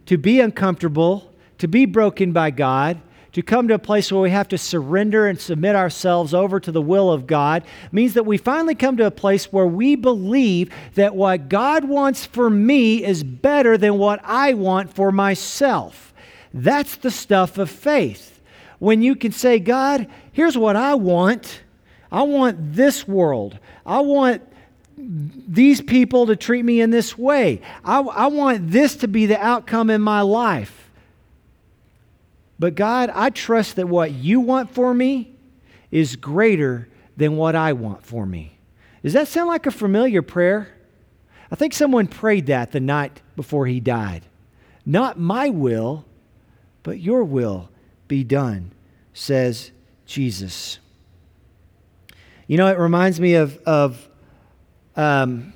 to 0.06 0.18
be 0.18 0.40
uncomfortable, 0.40 1.34
to 1.58 1.68
be 1.68 1.86
broken 1.86 2.32
by 2.32 2.50
God, 2.50 3.02
to 3.34 3.42
come 3.42 3.68
to 3.68 3.74
a 3.74 3.80
place 3.80 4.12
where 4.12 4.22
we 4.22 4.30
have 4.30 4.48
to 4.50 4.58
surrender 4.58 5.28
and 5.28 5.40
submit 5.40 5.76
ourselves 5.76 6.34
over 6.34 6.60
to 6.60 6.72
the 6.72 6.82
will 6.82 7.12
of 7.12 7.28
God 7.28 7.64
means 7.92 8.14
that 8.14 8.26
we 8.26 8.38
finally 8.38 8.76
come 8.76 8.96
to 8.98 9.06
a 9.06 9.12
place 9.12 9.52
where 9.52 9.66
we 9.66 9.96
believe 9.96 10.72
that 10.94 11.16
what 11.16 11.50
God 11.50 11.84
wants 11.84 12.26
for 12.26 12.50
me 12.50 13.04
is 13.04 13.24
better 13.24 13.78
than 13.78 13.98
what 13.98 14.22
I 14.24 14.54
want 14.54 14.94
for 14.94 15.12
myself. 15.12 16.14
That's 16.54 16.96
the 16.98 17.12
stuff 17.12 17.58
of 17.58 17.70
faith. 17.70 18.40
When 18.78 19.02
you 19.02 19.16
can 19.16 19.32
say, 19.32 19.60
God, 19.60 20.08
here's 20.32 20.58
what 20.58 20.76
I 20.76 20.94
want. 20.94 21.62
I 22.12 22.24
want 22.24 22.76
this 22.76 23.08
world. 23.08 23.58
I 23.86 24.02
want 24.02 24.44
these 24.96 25.82
people 25.82 26.28
to 26.28 26.36
treat 26.36 26.64
me 26.64 26.82
in 26.82 26.92
this 26.92 27.18
way. 27.18 27.62
I, 27.84 28.00
I 28.02 28.28
want 28.28 28.70
this 28.70 28.98
to 28.98 29.08
be 29.08 29.26
the 29.26 29.40
outcome 29.44 29.90
in 29.90 30.02
my 30.02 30.22
life. 30.22 30.83
But 32.60 32.76
God, 32.76 33.12
I 33.14 33.30
trust 33.30 33.76
that 33.76 33.88
what 33.88 34.12
you 34.12 34.40
want 34.40 34.70
for 34.70 34.94
me 34.94 35.36
is 35.92 36.16
greater 36.16 36.90
than 37.18 37.38
what 37.38 37.56
I 37.56 37.74
want 37.74 38.04
for 38.06 38.26
me. 38.26 38.58
Does 39.04 39.14
that 39.14 39.28
sound 39.28 39.50
like 39.50 39.66
a 39.66 39.72
familiar 39.72 40.22
prayer? 40.22 40.74
I 41.52 41.56
think 41.56 41.74
someone 41.74 42.08
prayed 42.08 42.48
that 42.48 42.72
the 42.72 42.80
night 42.80 43.22
before 43.36 43.68
he 43.68 43.80
died. 43.80 44.24
Not 44.86 45.20
my 45.20 45.50
will, 45.50 46.06
but 46.82 47.00
your 47.00 47.24
will 47.24 47.70
be 48.08 48.24
done, 48.24 48.72
says 49.14 49.72
Jesus. 50.06 50.80
You 52.48 52.58
know, 52.58 52.68
it 52.68 52.78
reminds 52.78 53.20
me 53.20 53.36
of, 53.36 53.58
of 53.66 54.10
um, 54.96 55.53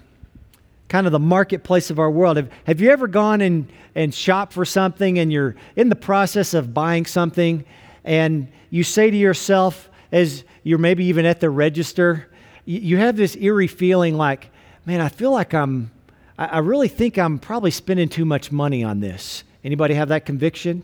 kind 0.90 1.06
of 1.06 1.12
the 1.12 1.20
marketplace 1.20 1.90
of 1.90 2.00
our 2.00 2.10
world. 2.10 2.38
Have, 2.38 2.50
have 2.66 2.82
you 2.82 2.90
ever 2.90 3.08
gone 3.08 3.42
and, 3.42 3.72
and 3.96 4.14
shopped 4.14 4.54
for 4.54 4.66
something 4.66 5.20
and 5.20 5.32
you're 5.32 5.56
in 5.76 5.90
the 5.90 5.96
process 5.96 6.54
of 6.54 6.74
buying 6.74 7.06
something 7.06 7.66
and 8.04 8.48
you 8.70 8.84
say 8.84 9.12
to 9.12 9.18
yourself, 9.18 9.90
as 10.12 10.44
you're 10.64 10.78
maybe 10.78 11.06
even 11.06 11.26
at 11.26 11.40
the 11.40 11.50
register, 11.50 12.30
you, 12.66 12.80
you 12.80 12.98
have 12.98 13.18
this 13.18 13.36
eerie 13.36 13.68
feeling 13.68 14.16
like, 14.16 14.50
man, 14.86 15.02
I 15.02 15.10
feel 15.10 15.32
like 15.32 15.54
I'm, 15.54 15.92
I, 16.38 16.46
I 16.46 16.58
really 16.60 16.88
think 16.88 17.18
I'm 17.18 17.40
probably 17.40 17.72
spending 17.72 18.08
too 18.08 18.26
much 18.26 18.52
money 18.52 18.84
on 18.84 19.00
this. 19.02 19.44
Anybody 19.64 19.96
have 19.96 20.10
that 20.10 20.26
conviction? 20.26 20.84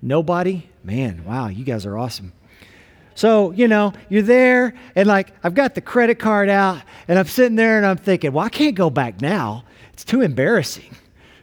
Nobody? 0.00 0.68
Man, 0.84 1.24
wow, 1.24 1.48
you 1.48 1.64
guys 1.64 1.84
are 1.84 1.98
awesome. 1.98 2.32
So, 3.16 3.50
you 3.52 3.66
know, 3.66 3.94
you're 4.10 4.20
there, 4.20 4.74
and 4.94 5.08
like, 5.08 5.32
I've 5.42 5.54
got 5.54 5.74
the 5.74 5.80
credit 5.80 6.18
card 6.18 6.50
out, 6.50 6.82
and 7.08 7.18
I'm 7.18 7.26
sitting 7.26 7.56
there 7.56 7.78
and 7.78 7.86
I'm 7.86 7.96
thinking, 7.96 8.34
well, 8.34 8.44
I 8.44 8.50
can't 8.50 8.74
go 8.74 8.90
back 8.90 9.22
now. 9.22 9.64
It's 9.94 10.04
too 10.04 10.20
embarrassing. 10.20 10.94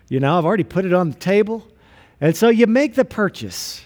You 0.07 0.19
know, 0.19 0.37
I've 0.37 0.45
already 0.45 0.65
put 0.65 0.85
it 0.85 0.93
on 0.93 1.09
the 1.09 1.17
table. 1.17 1.67
And 2.21 2.37
so 2.37 2.49
you 2.49 2.67
make 2.67 2.93
the 2.93 3.03
purchase, 3.03 3.83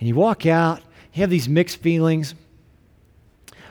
and 0.00 0.08
you 0.08 0.16
walk 0.16 0.44
out, 0.44 0.80
you 1.12 1.20
have 1.20 1.30
these 1.30 1.48
mixed 1.48 1.76
feelings. 1.76 2.34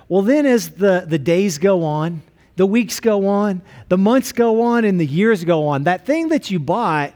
Well, 0.08 0.22
then, 0.22 0.45
as 0.45 0.69
the, 0.69 1.04
the 1.06 1.19
days 1.19 1.58
go 1.58 1.84
on, 1.84 2.22
the 2.56 2.65
weeks 2.65 3.02
go 3.02 3.28
on, 3.28 3.62
the 3.89 3.98
months 3.98 4.32
go 4.32 4.62
on, 4.62 4.86
and 4.86 4.98
the 4.98 5.06
years 5.06 5.43
go 5.43 5.67
on, 5.67 5.84
that 5.84 6.06
thing 6.06 6.30
that 6.30 6.50
you 6.50 6.60
bought 6.60 7.13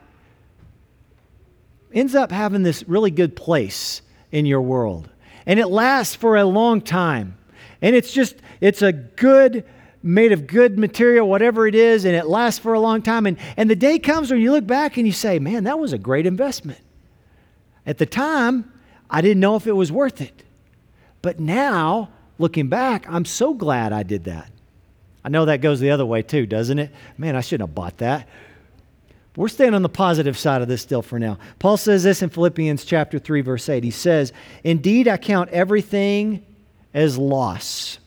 ends 1.93 2.15
up 2.15 2.33
having 2.33 2.63
this 2.63 2.83
really 2.85 3.11
good 3.11 3.33
place 3.33 4.01
in 4.33 4.45
your 4.45 4.61
world 4.61 5.07
and 5.45 5.59
it 5.59 5.67
lasts 5.67 6.15
for 6.15 6.37
a 6.37 6.45
long 6.45 6.81
time. 6.81 7.37
And 7.81 7.95
it's 7.95 8.13
just, 8.13 8.35
it's 8.61 8.81
a 8.81 8.93
good, 8.93 9.65
made 10.01 10.31
of 10.31 10.47
good 10.47 10.77
material, 10.77 11.27
whatever 11.27 11.67
it 11.67 11.75
is, 11.75 12.05
and 12.05 12.15
it 12.15 12.27
lasts 12.27 12.59
for 12.59 12.73
a 12.73 12.79
long 12.79 13.01
time. 13.01 13.25
And, 13.25 13.37
and 13.57 13.69
the 13.69 13.75
day 13.75 13.99
comes 13.99 14.31
when 14.31 14.41
you 14.41 14.51
look 14.51 14.67
back 14.67 14.97
and 14.97 15.05
you 15.05 15.13
say, 15.13 15.39
man, 15.39 15.65
that 15.65 15.79
was 15.79 15.93
a 15.93 15.97
great 15.97 16.25
investment. 16.25 16.79
At 17.85 17.97
the 17.97 18.05
time, 18.05 18.71
I 19.09 19.21
didn't 19.21 19.41
know 19.41 19.55
if 19.55 19.67
it 19.67 19.73
was 19.73 19.91
worth 19.91 20.21
it. 20.21 20.43
But 21.21 21.39
now, 21.39 22.09
looking 22.37 22.67
back, 22.67 23.05
I'm 23.09 23.25
so 23.25 23.53
glad 23.53 23.93
I 23.93 24.03
did 24.03 24.25
that. 24.25 24.49
I 25.23 25.29
know 25.29 25.45
that 25.45 25.61
goes 25.61 25.79
the 25.79 25.91
other 25.91 26.05
way 26.05 26.21
too, 26.21 26.45
doesn't 26.45 26.79
it? 26.79 26.91
Man, 27.17 27.35
I 27.35 27.41
shouldn't 27.41 27.69
have 27.69 27.75
bought 27.75 27.97
that. 27.99 28.27
We're 29.35 29.47
staying 29.47 29.73
on 29.73 29.81
the 29.81 29.89
positive 29.89 30.37
side 30.37 30.61
of 30.61 30.67
this 30.67 30.81
still 30.81 31.01
for 31.01 31.17
now. 31.17 31.39
Paul 31.57 31.77
says 31.77 32.03
this 32.03 32.21
in 32.21 32.29
Philippians 32.29 32.85
chapter 32.85 33.17
3 33.17 33.41
verse 33.41 33.67
8. 33.67 33.83
He 33.83 33.91
says, 33.91 34.31
"Indeed 34.63 35.07
I 35.07 35.17
count 35.17 35.49
everything 35.49 36.43
as 36.93 37.17
loss 37.17 37.97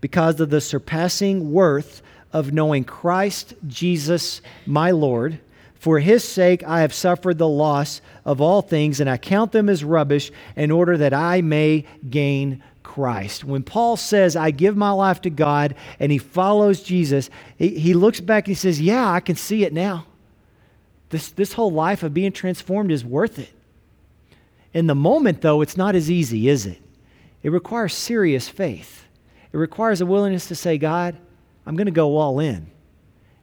because 0.00 0.38
of 0.38 0.50
the 0.50 0.60
surpassing 0.60 1.52
worth 1.52 2.02
of 2.32 2.52
knowing 2.52 2.84
Christ 2.84 3.54
Jesus 3.66 4.42
my 4.66 4.90
Lord. 4.90 5.38
For 5.74 6.00
his 6.00 6.24
sake 6.24 6.62
I 6.64 6.80
have 6.80 6.92
suffered 6.92 7.38
the 7.38 7.48
loss 7.48 8.00
of 8.24 8.40
all 8.40 8.62
things 8.62 9.00
and 9.00 9.08
I 9.08 9.16
count 9.16 9.52
them 9.52 9.68
as 9.68 9.84
rubbish 9.84 10.30
in 10.56 10.70
order 10.70 10.96
that 10.96 11.14
I 11.14 11.40
may 11.40 11.86
gain 12.08 12.62
Christ. 12.82 13.44
When 13.44 13.62
Paul 13.62 13.96
says, 13.96 14.36
I 14.36 14.50
give 14.50 14.76
my 14.76 14.90
life 14.90 15.20
to 15.22 15.30
God 15.30 15.74
and 15.98 16.12
he 16.12 16.18
follows 16.18 16.82
Jesus, 16.82 17.30
he, 17.56 17.78
he 17.78 17.94
looks 17.94 18.20
back 18.20 18.44
and 18.44 18.50
he 18.50 18.60
says, 18.60 18.80
Yeah, 18.80 19.10
I 19.10 19.20
can 19.20 19.36
see 19.36 19.64
it 19.64 19.72
now. 19.72 20.06
This, 21.10 21.30
this 21.30 21.52
whole 21.52 21.70
life 21.70 22.02
of 22.02 22.14
being 22.14 22.32
transformed 22.32 22.90
is 22.90 23.04
worth 23.04 23.38
it. 23.38 23.52
In 24.72 24.86
the 24.86 24.94
moment, 24.94 25.40
though, 25.40 25.60
it's 25.60 25.76
not 25.76 25.94
as 25.94 26.10
easy, 26.10 26.48
is 26.48 26.66
it? 26.66 26.80
It 27.42 27.50
requires 27.50 27.94
serious 27.94 28.48
faith. 28.48 29.04
It 29.52 29.56
requires 29.56 30.00
a 30.00 30.06
willingness 30.06 30.48
to 30.48 30.54
say, 30.54 30.78
God, 30.78 31.16
I'm 31.66 31.76
going 31.76 31.86
to 31.86 31.92
go 31.92 32.16
all 32.16 32.40
in. 32.40 32.66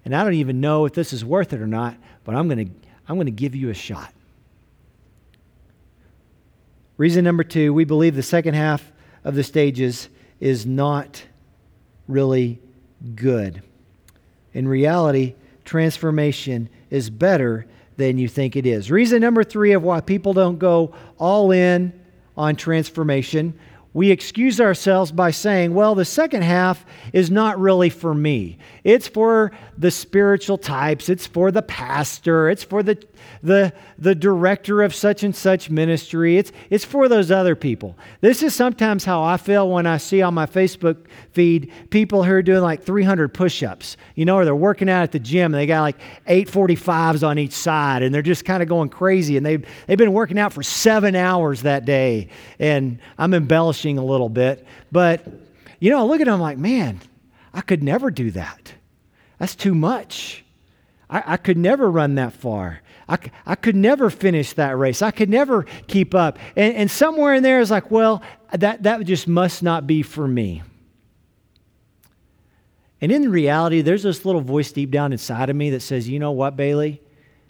And 0.03 0.15
I 0.15 0.23
don't 0.23 0.33
even 0.33 0.59
know 0.59 0.85
if 0.85 0.93
this 0.93 1.13
is 1.13 1.23
worth 1.23 1.53
it 1.53 1.61
or 1.61 1.67
not, 1.67 1.95
but 2.23 2.35
I'm 2.35 2.47
going 2.47 2.65
to, 2.65 2.71
I'm 3.07 3.15
going 3.15 3.27
to 3.27 3.31
give 3.31 3.55
you 3.55 3.69
a 3.69 3.73
shot. 3.73 4.13
Reason 6.97 7.23
number 7.23 7.43
two 7.43 7.73
we 7.73 7.85
believe 7.85 8.15
the 8.15 8.23
second 8.23 8.55
half 8.55 8.91
of 9.23 9.35
the 9.35 9.43
stages 9.43 10.09
is 10.39 10.65
not 10.65 11.23
really 12.07 12.59
good. 13.15 13.61
In 14.53 14.67
reality, 14.67 15.35
transformation 15.63 16.69
is 16.91 17.09
better 17.09 17.65
than 17.97 18.19
you 18.19 18.27
think 18.27 18.55
it 18.55 18.67
is. 18.67 18.91
Reason 18.91 19.19
number 19.19 19.43
three 19.43 19.71
of 19.71 19.81
why 19.81 20.01
people 20.01 20.33
don't 20.33 20.59
go 20.59 20.93
all 21.17 21.51
in 21.51 21.91
on 22.37 22.55
transformation 22.55 23.57
we 23.93 24.09
excuse 24.09 24.61
ourselves 24.61 25.11
by 25.11 25.31
saying, 25.31 25.73
well, 25.73 25.95
the 25.95 26.05
second 26.05 26.43
half 26.43 26.85
is 27.11 27.29
not 27.29 27.59
really 27.59 27.89
for 27.89 28.13
me. 28.13 28.57
It's 28.85 29.07
for 29.07 29.51
the 29.77 29.91
spiritual 29.91 30.57
types, 30.57 31.09
it's 31.09 31.27
for 31.27 31.51
the 31.51 31.61
pastor, 31.61 32.49
it's 32.49 32.63
for 32.63 32.83
the, 32.83 33.03
the, 33.43 33.73
the 33.97 34.15
director 34.15 34.81
of 34.81 34.93
such 34.93 35.23
and 35.23 35.35
such 35.35 35.69
ministry, 35.69 36.37
it's, 36.37 36.51
it's 36.69 36.85
for 36.85 37.07
those 37.07 37.31
other 37.31 37.55
people. 37.55 37.97
This 38.21 38.43
is 38.43 38.53
sometimes 38.53 39.03
how 39.03 39.23
I 39.23 39.37
feel 39.37 39.69
when 39.69 39.87
I 39.87 39.97
see 39.97 40.21
on 40.21 40.33
my 40.33 40.45
Facebook 40.45 41.05
feed 41.31 41.71
people 41.89 42.23
who 42.23 42.31
are 42.31 42.41
doing 42.41 42.61
like 42.61 42.83
300 42.83 43.33
push 43.33 43.63
ups, 43.63 43.97
you 44.15 44.25
know, 44.25 44.35
or 44.35 44.45
they're 44.45 44.55
working 44.55 44.89
out 44.89 45.03
at 45.03 45.11
the 45.11 45.19
gym 45.19 45.53
and 45.53 45.61
they 45.61 45.65
got 45.65 45.81
like 45.81 45.99
845s 46.27 47.27
on 47.27 47.39
each 47.39 47.53
side 47.53 48.03
and 48.03 48.13
they're 48.13 48.21
just 48.21 48.45
kind 48.45 48.61
of 48.61 48.69
going 48.69 48.89
crazy 48.89 49.37
and 49.37 49.45
they've, 49.45 49.65
they've 49.87 49.97
been 49.97 50.13
working 50.13 50.37
out 50.37 50.53
for 50.53 50.63
seven 50.63 51.15
hours 51.15 51.63
that 51.63 51.85
day. 51.85 52.29
And 52.59 52.99
I'm 53.17 53.33
embellishing 53.33 53.97
a 53.97 54.05
little 54.05 54.29
bit. 54.29 54.65
But, 54.91 55.25
you 55.79 55.89
know, 55.89 55.99
I 55.99 56.03
look 56.03 56.21
at 56.21 56.27
them 56.27 56.39
like, 56.39 56.57
man, 56.57 57.01
I 57.53 57.61
could 57.61 57.83
never 57.83 58.11
do 58.11 58.31
that. 58.31 58.73
That's 59.39 59.55
too 59.55 59.73
much. 59.73 60.45
I, 61.09 61.23
I 61.33 61.37
could 61.37 61.57
never 61.57 61.89
run 61.89 62.15
that 62.15 62.33
far. 62.33 62.81
I, 63.11 63.19
I 63.45 63.55
could 63.55 63.75
never 63.75 64.09
finish 64.09 64.53
that 64.53 64.77
race. 64.77 65.01
I 65.01 65.11
could 65.11 65.29
never 65.29 65.63
keep 65.87 66.15
up. 66.15 66.39
And, 66.55 66.73
and 66.75 66.89
somewhere 66.89 67.33
in 67.33 67.43
there 67.43 67.59
is 67.59 67.69
like, 67.69 67.91
well, 67.91 68.23
that, 68.53 68.83
that 68.83 69.05
just 69.05 69.27
must 69.27 69.61
not 69.61 69.85
be 69.85 70.01
for 70.01 70.25
me. 70.25 70.63
And 73.01 73.11
in 73.11 73.29
reality, 73.29 73.81
there's 73.81 74.03
this 74.03 74.23
little 74.23 74.39
voice 74.39 74.71
deep 74.71 74.91
down 74.91 75.11
inside 75.11 75.49
of 75.49 75.57
me 75.57 75.71
that 75.71 75.81
says, 75.81 76.07
you 76.07 76.19
know 76.19 76.31
what, 76.31 76.55
Bailey? 76.55 77.01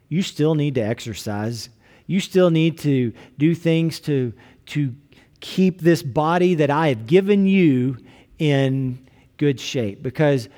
You 0.10 0.24
still 0.24 0.56
need 0.56 0.76
to 0.76 0.82
exercise. 0.82 1.70
You 2.08 2.20
still 2.20 2.50
need 2.50 2.80
to 2.80 3.14
do 3.38 3.54
things 3.54 4.00
to, 4.02 4.34
to 4.68 4.96
keep 5.42 5.82
this 5.82 6.02
body 6.02 6.56
that 6.56 6.72
I 6.72 6.88
have 6.88 7.06
given 7.06 7.46
you 7.46 7.98
in 8.40 9.08
good 9.38 9.60
shape 9.60 10.02
because 10.02 10.50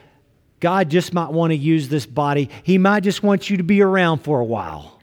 God 0.64 0.90
just 0.90 1.14
might 1.14 1.34
want 1.34 1.52
to 1.52 1.58
use 1.58 1.90
this 1.90 2.06
body. 2.06 2.50
He 2.64 2.78
might 2.78 3.02
just 3.02 3.22
want 3.22 3.50
you 3.50 3.58
to 3.58 3.64
be 3.64 3.82
around 3.82 4.20
for 4.20 4.40
a 4.40 4.46
while. 4.46 4.98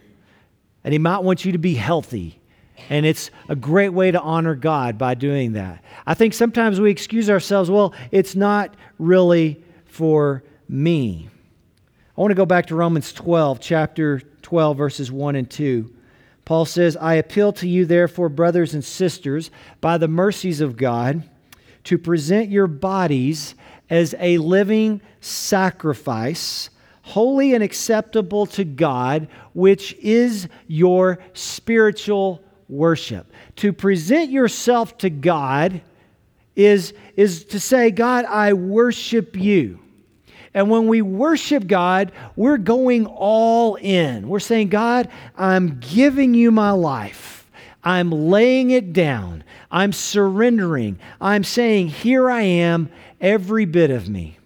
And 0.82 0.94
He 0.94 0.98
might 0.98 1.18
want 1.18 1.44
you 1.44 1.52
to 1.52 1.58
be 1.58 1.74
healthy. 1.74 2.40
And 2.88 3.04
it's 3.04 3.30
a 3.46 3.54
great 3.54 3.90
way 3.90 4.10
to 4.10 4.18
honor 4.18 4.54
God 4.54 4.96
by 4.96 5.12
doing 5.12 5.52
that. 5.52 5.84
I 6.06 6.14
think 6.14 6.32
sometimes 6.32 6.80
we 6.80 6.90
excuse 6.90 7.28
ourselves, 7.28 7.70
well, 7.70 7.92
it's 8.10 8.34
not 8.34 8.74
really 8.98 9.62
for 9.84 10.42
me. 10.66 11.28
I 12.16 12.20
want 12.22 12.30
to 12.30 12.36
go 12.36 12.46
back 12.46 12.64
to 12.68 12.74
Romans 12.74 13.12
12, 13.12 13.60
chapter 13.60 14.20
12, 14.40 14.78
verses 14.78 15.12
1 15.12 15.36
and 15.36 15.50
2. 15.50 15.94
Paul 16.46 16.64
says, 16.64 16.96
I 16.96 17.16
appeal 17.16 17.52
to 17.52 17.68
you, 17.68 17.84
therefore, 17.84 18.30
brothers 18.30 18.72
and 18.72 18.82
sisters, 18.82 19.50
by 19.82 19.98
the 19.98 20.08
mercies 20.08 20.62
of 20.62 20.78
God, 20.78 21.22
to 21.84 21.98
present 21.98 22.48
your 22.48 22.66
bodies 22.66 23.54
as 23.90 24.14
a 24.18 24.38
living 24.38 25.02
sacrifice, 25.20 26.70
holy 27.02 27.54
and 27.54 27.62
acceptable 27.62 28.46
to 28.46 28.64
God, 28.64 29.28
which 29.52 29.94
is 29.94 30.48
your 30.68 31.18
spiritual 31.34 32.42
worship. 32.68 33.30
To 33.56 33.72
present 33.72 34.30
yourself 34.30 34.96
to 34.98 35.10
God 35.10 35.82
is, 36.54 36.94
is 37.16 37.44
to 37.46 37.60
say, 37.60 37.90
God, 37.90 38.24
I 38.24 38.52
worship 38.52 39.36
you. 39.36 39.80
And 40.54 40.68
when 40.68 40.88
we 40.88 41.02
worship 41.02 41.66
God, 41.66 42.12
we're 42.34 42.58
going 42.58 43.06
all 43.06 43.76
in. 43.76 44.28
We're 44.28 44.40
saying, 44.40 44.68
God, 44.68 45.08
I'm 45.36 45.78
giving 45.78 46.34
you 46.34 46.50
my 46.50 46.72
life. 46.72 47.48
I'm 47.84 48.10
laying 48.10 48.70
it 48.70 48.92
down. 48.92 49.44
I'm 49.70 49.92
surrendering. 49.92 50.98
I'm 51.20 51.44
saying, 51.44 51.88
Here 51.88 52.30
I 52.30 52.42
am, 52.42 52.90
every 53.20 53.64
bit 53.64 53.90
of 53.90 54.08
me. 54.08 54.38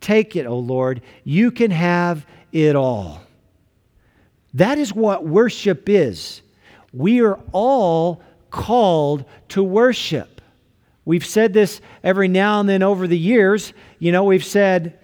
Take 0.00 0.36
it, 0.36 0.46
O 0.46 0.58
Lord. 0.58 1.02
You 1.24 1.50
can 1.50 1.70
have 1.70 2.26
it 2.52 2.76
all. 2.76 3.20
That 4.54 4.78
is 4.78 4.92
what 4.94 5.26
worship 5.26 5.88
is. 5.88 6.42
We 6.92 7.20
are 7.22 7.40
all 7.52 8.22
called 8.50 9.24
to 9.48 9.62
worship. 9.62 10.40
We've 11.04 11.26
said 11.26 11.52
this 11.52 11.80
every 12.02 12.28
now 12.28 12.60
and 12.60 12.68
then 12.68 12.82
over 12.82 13.06
the 13.06 13.18
years. 13.18 13.72
You 13.98 14.12
know, 14.12 14.24
we've 14.24 14.44
said, 14.44 14.98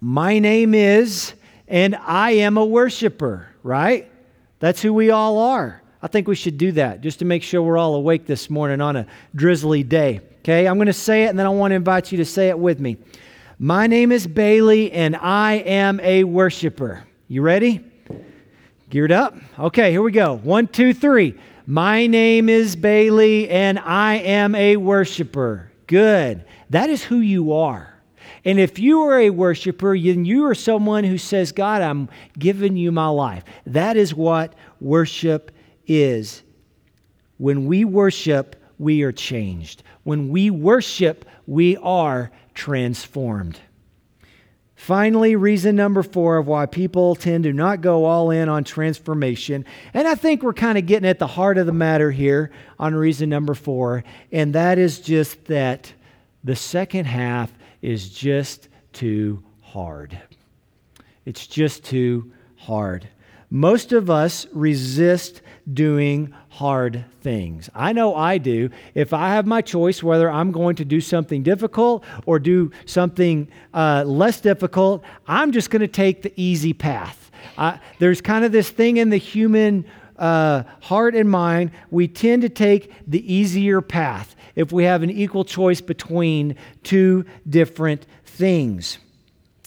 My 0.00 0.38
name 0.38 0.74
is, 0.74 1.34
and 1.68 1.94
I 1.96 2.32
am 2.32 2.56
a 2.56 2.64
worshiper, 2.64 3.48
right? 3.62 4.10
That's 4.58 4.80
who 4.80 4.94
we 4.94 5.10
all 5.10 5.38
are. 5.38 5.82
I 6.00 6.08
think 6.08 6.26
we 6.26 6.34
should 6.34 6.58
do 6.58 6.72
that 6.72 7.00
just 7.00 7.20
to 7.20 7.24
make 7.24 7.42
sure 7.42 7.62
we're 7.62 7.78
all 7.78 7.94
awake 7.94 8.26
this 8.26 8.48
morning 8.48 8.80
on 8.80 8.96
a 8.96 9.06
drizzly 9.34 9.82
day. 9.82 10.20
Okay, 10.42 10.66
I'm 10.66 10.76
going 10.76 10.86
to 10.86 10.92
say 10.92 11.22
it 11.22 11.28
and 11.28 11.38
then 11.38 11.46
I 11.46 11.50
want 11.50 11.70
to 11.70 11.76
invite 11.76 12.10
you 12.10 12.18
to 12.18 12.24
say 12.24 12.48
it 12.48 12.58
with 12.58 12.80
me. 12.80 12.96
My 13.60 13.86
name 13.86 14.10
is 14.10 14.26
Bailey 14.26 14.90
and 14.90 15.14
I 15.14 15.52
am 15.54 16.00
a 16.00 16.24
worshiper. 16.24 17.04
You 17.28 17.42
ready? 17.42 17.84
Geared 18.90 19.12
up? 19.12 19.36
Okay, 19.56 19.92
here 19.92 20.02
we 20.02 20.10
go. 20.10 20.36
One, 20.38 20.66
two, 20.66 20.94
three. 20.94 21.38
My 21.64 22.08
name 22.08 22.48
is 22.48 22.74
Bailey 22.74 23.48
and 23.50 23.78
I 23.78 24.16
am 24.16 24.56
a 24.56 24.78
worshiper. 24.78 25.70
Good. 25.86 26.44
That 26.70 26.90
is 26.90 27.04
who 27.04 27.18
you 27.18 27.52
are. 27.52 27.94
And 28.44 28.58
if 28.58 28.80
you 28.80 29.02
are 29.02 29.20
a 29.20 29.30
worshiper, 29.30 29.96
then 29.96 30.24
you 30.24 30.46
are 30.46 30.56
someone 30.56 31.04
who 31.04 31.18
says, 31.18 31.52
God, 31.52 31.82
I'm 31.82 32.08
giving 32.36 32.76
you 32.76 32.90
my 32.90 33.06
life. 33.06 33.44
That 33.66 33.96
is 33.96 34.12
what 34.12 34.56
worship 34.80 35.52
is. 35.86 36.42
When 37.38 37.66
we 37.66 37.84
worship, 37.84 38.56
we 38.80 39.02
are 39.02 39.12
changed. 39.12 39.84
When 40.04 40.28
we 40.28 40.50
worship, 40.50 41.24
we 41.46 41.76
are 41.76 42.30
transformed. 42.54 43.60
Finally, 44.74 45.36
reason 45.36 45.76
number 45.76 46.02
four 46.02 46.38
of 46.38 46.48
why 46.48 46.66
people 46.66 47.14
tend 47.14 47.44
to 47.44 47.52
not 47.52 47.80
go 47.80 48.04
all 48.04 48.32
in 48.32 48.48
on 48.48 48.64
transformation. 48.64 49.64
And 49.94 50.08
I 50.08 50.16
think 50.16 50.42
we're 50.42 50.52
kind 50.52 50.76
of 50.76 50.86
getting 50.86 51.08
at 51.08 51.20
the 51.20 51.26
heart 51.28 51.56
of 51.56 51.66
the 51.66 51.72
matter 51.72 52.10
here 52.10 52.50
on 52.80 52.92
reason 52.92 53.28
number 53.28 53.54
four. 53.54 54.02
And 54.32 54.56
that 54.56 54.78
is 54.78 54.98
just 54.98 55.44
that 55.44 55.92
the 56.42 56.56
second 56.56 57.04
half 57.04 57.52
is 57.80 58.10
just 58.10 58.68
too 58.92 59.44
hard. 59.60 60.20
It's 61.24 61.46
just 61.46 61.84
too 61.84 62.32
hard. 62.56 63.08
Most 63.50 63.92
of 63.92 64.10
us 64.10 64.48
resist 64.52 65.42
doing 65.72 66.34
hard 66.48 67.04
things. 67.20 67.70
I 67.74 67.92
know 67.92 68.14
I 68.14 68.38
do. 68.38 68.70
If 68.94 69.12
I 69.12 69.30
have 69.30 69.46
my 69.46 69.62
choice 69.62 70.02
whether 70.02 70.30
I'm 70.30 70.52
going 70.52 70.76
to 70.76 70.84
do 70.84 71.00
something 71.00 71.42
difficult 71.42 72.04
or 72.26 72.38
do 72.38 72.72
something 72.84 73.48
uh, 73.72 74.04
less 74.06 74.40
difficult, 74.40 75.04
I'm 75.26 75.52
just 75.52 75.70
going 75.70 75.80
to 75.80 75.88
take 75.88 76.22
the 76.22 76.32
easy 76.36 76.72
path. 76.72 77.30
Uh, 77.56 77.76
there's 77.98 78.20
kind 78.20 78.44
of 78.44 78.52
this 78.52 78.70
thing 78.70 78.96
in 78.96 79.10
the 79.10 79.16
human 79.16 79.84
uh, 80.18 80.62
heart 80.80 81.14
and 81.14 81.28
mind, 81.28 81.72
we 81.90 82.06
tend 82.06 82.42
to 82.42 82.48
take 82.48 82.92
the 83.06 83.32
easier 83.32 83.80
path 83.80 84.36
if 84.54 84.70
we 84.70 84.84
have 84.84 85.02
an 85.02 85.10
equal 85.10 85.44
choice 85.44 85.80
between 85.80 86.54
two 86.82 87.24
different 87.48 88.06
things. 88.24 88.98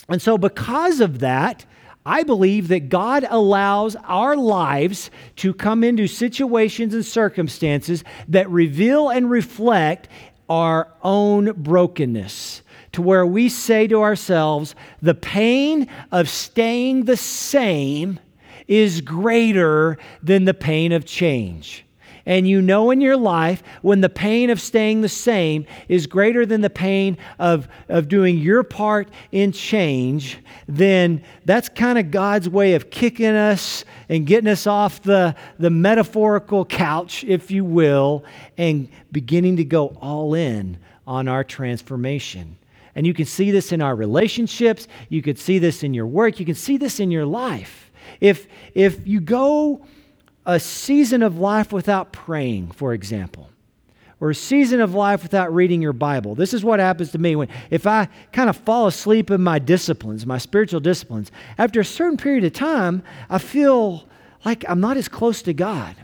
And 0.08 0.22
so, 0.22 0.38
because 0.38 1.02
of 1.02 1.20
that, 1.20 1.66
I 2.06 2.24
believe 2.24 2.68
that 2.68 2.90
God 2.90 3.26
allows 3.30 3.96
our 4.04 4.36
lives 4.36 5.10
to 5.38 5.54
come 5.54 5.84
into 5.84 6.08
situations 6.08 6.94
and 6.94 7.06
circumstances 7.06 8.04
that 8.28 8.50
reveal 8.50 9.10
and 9.10 9.30
reflect 9.30 10.08
our 10.48 10.92
own 11.04 11.54
brokenness. 11.54 12.62
To 12.92 13.02
where 13.02 13.26
we 13.26 13.50
say 13.50 13.88
to 13.88 14.02
ourselves, 14.02 14.76
the 15.02 15.16
pain 15.16 15.88
of 16.12 16.30
staying 16.30 17.06
the 17.06 17.18
same 17.18 18.20
is 18.68 19.02
greater 19.02 19.98
than 20.22 20.46
the 20.46 20.54
pain 20.54 20.92
of 20.92 21.06
change 21.06 21.85
and 22.26 22.48
you 22.48 22.62
know 22.62 22.92
in 22.92 23.02
your 23.02 23.18
life 23.18 23.62
when 23.82 24.02
the 24.02 24.10
pain 24.10 24.50
of 24.50 24.60
staying 24.60 25.02
the 25.02 25.10
same 25.10 25.66
is 25.88 26.08
greater 26.08 26.46
than 26.46 26.62
the 26.62 26.70
pain 26.70 27.18
of, 27.40 27.68
of 27.90 28.08
doing 28.08 28.38
your 28.38 28.64
part 28.64 29.10
in 29.32 29.52
change, 29.52 30.40
then 30.68 31.24
that's 31.46 31.70
kind 31.70 32.00
of 32.00 32.12
God's 32.12 32.50
way 32.50 32.74
of 32.74 32.90
kicking 32.90 33.28
us 33.28 33.86
and 34.10 34.26
getting 34.26 34.50
us 34.50 34.66
off 34.66 35.02
the, 35.04 35.36
the 35.60 35.70
metaphorical 35.70 36.66
couch, 36.66 37.24
if 37.24 37.52
you 37.52 37.64
will, 37.64 38.24
and 38.58 38.90
beginning 39.12 39.58
to 39.58 39.64
go 39.64 39.88
all 40.02 40.34
in 40.34 40.78
on 41.06 41.28
our 41.28 41.44
transformation. 41.44 42.58
And 42.96 43.06
you 43.06 43.14
can 43.14 43.26
see 43.26 43.52
this 43.52 43.72
in 43.72 43.82
our 43.82 43.96
relationships, 43.96 44.88
you 45.10 45.22
can 45.22 45.36
see 45.36 45.60
this 45.60 45.84
in 45.84 45.94
your 45.94 46.08
work, 46.08 46.40
you 46.40 46.46
can 46.46 46.56
see 46.56 46.78
this 46.78 47.00
in 47.00 47.12
your 47.12 47.26
life. 47.26 47.92
If, 48.22 48.48
if 48.74 49.06
you 49.06 49.20
go 49.20 49.86
a 50.46 50.60
season 50.60 51.24
of 51.24 51.38
life 51.38 51.72
without 51.72 52.12
praying, 52.12 52.72
for 52.72 52.94
example, 52.94 53.50
or 54.20 54.30
a 54.30 54.36
season 54.36 54.80
of 54.80 54.94
life 54.94 55.24
without 55.24 55.54
reading 55.54 55.82
your 55.82 55.94
Bible. 55.94 56.36
This 56.36 56.54
is 56.54 56.64
what 56.64 56.80
happens 56.80 57.12
to 57.12 57.18
me 57.18 57.36
when 57.36 57.50
if 57.70 57.86
I 57.86 58.08
kind 58.32 58.50
of 58.50 58.58
fall 58.58 58.88
asleep 58.88 59.32
in 59.32 59.42
my 59.42 59.60
disciplines, 59.60 60.26
my 60.26 60.38
spiritual 60.38 60.80
disciplines, 60.80 61.32
after 61.58 61.80
a 61.80 61.86
certain 61.86 62.18
period 62.18 62.44
of 62.44 62.54
time, 62.54 63.04
I 63.30 63.40
feel 63.40 64.06
like 64.46 64.64
I'm 64.70 64.80
not 64.80 64.98
as 64.98 65.08
close 65.08 65.42
to 65.44 65.54
God. 65.54 65.96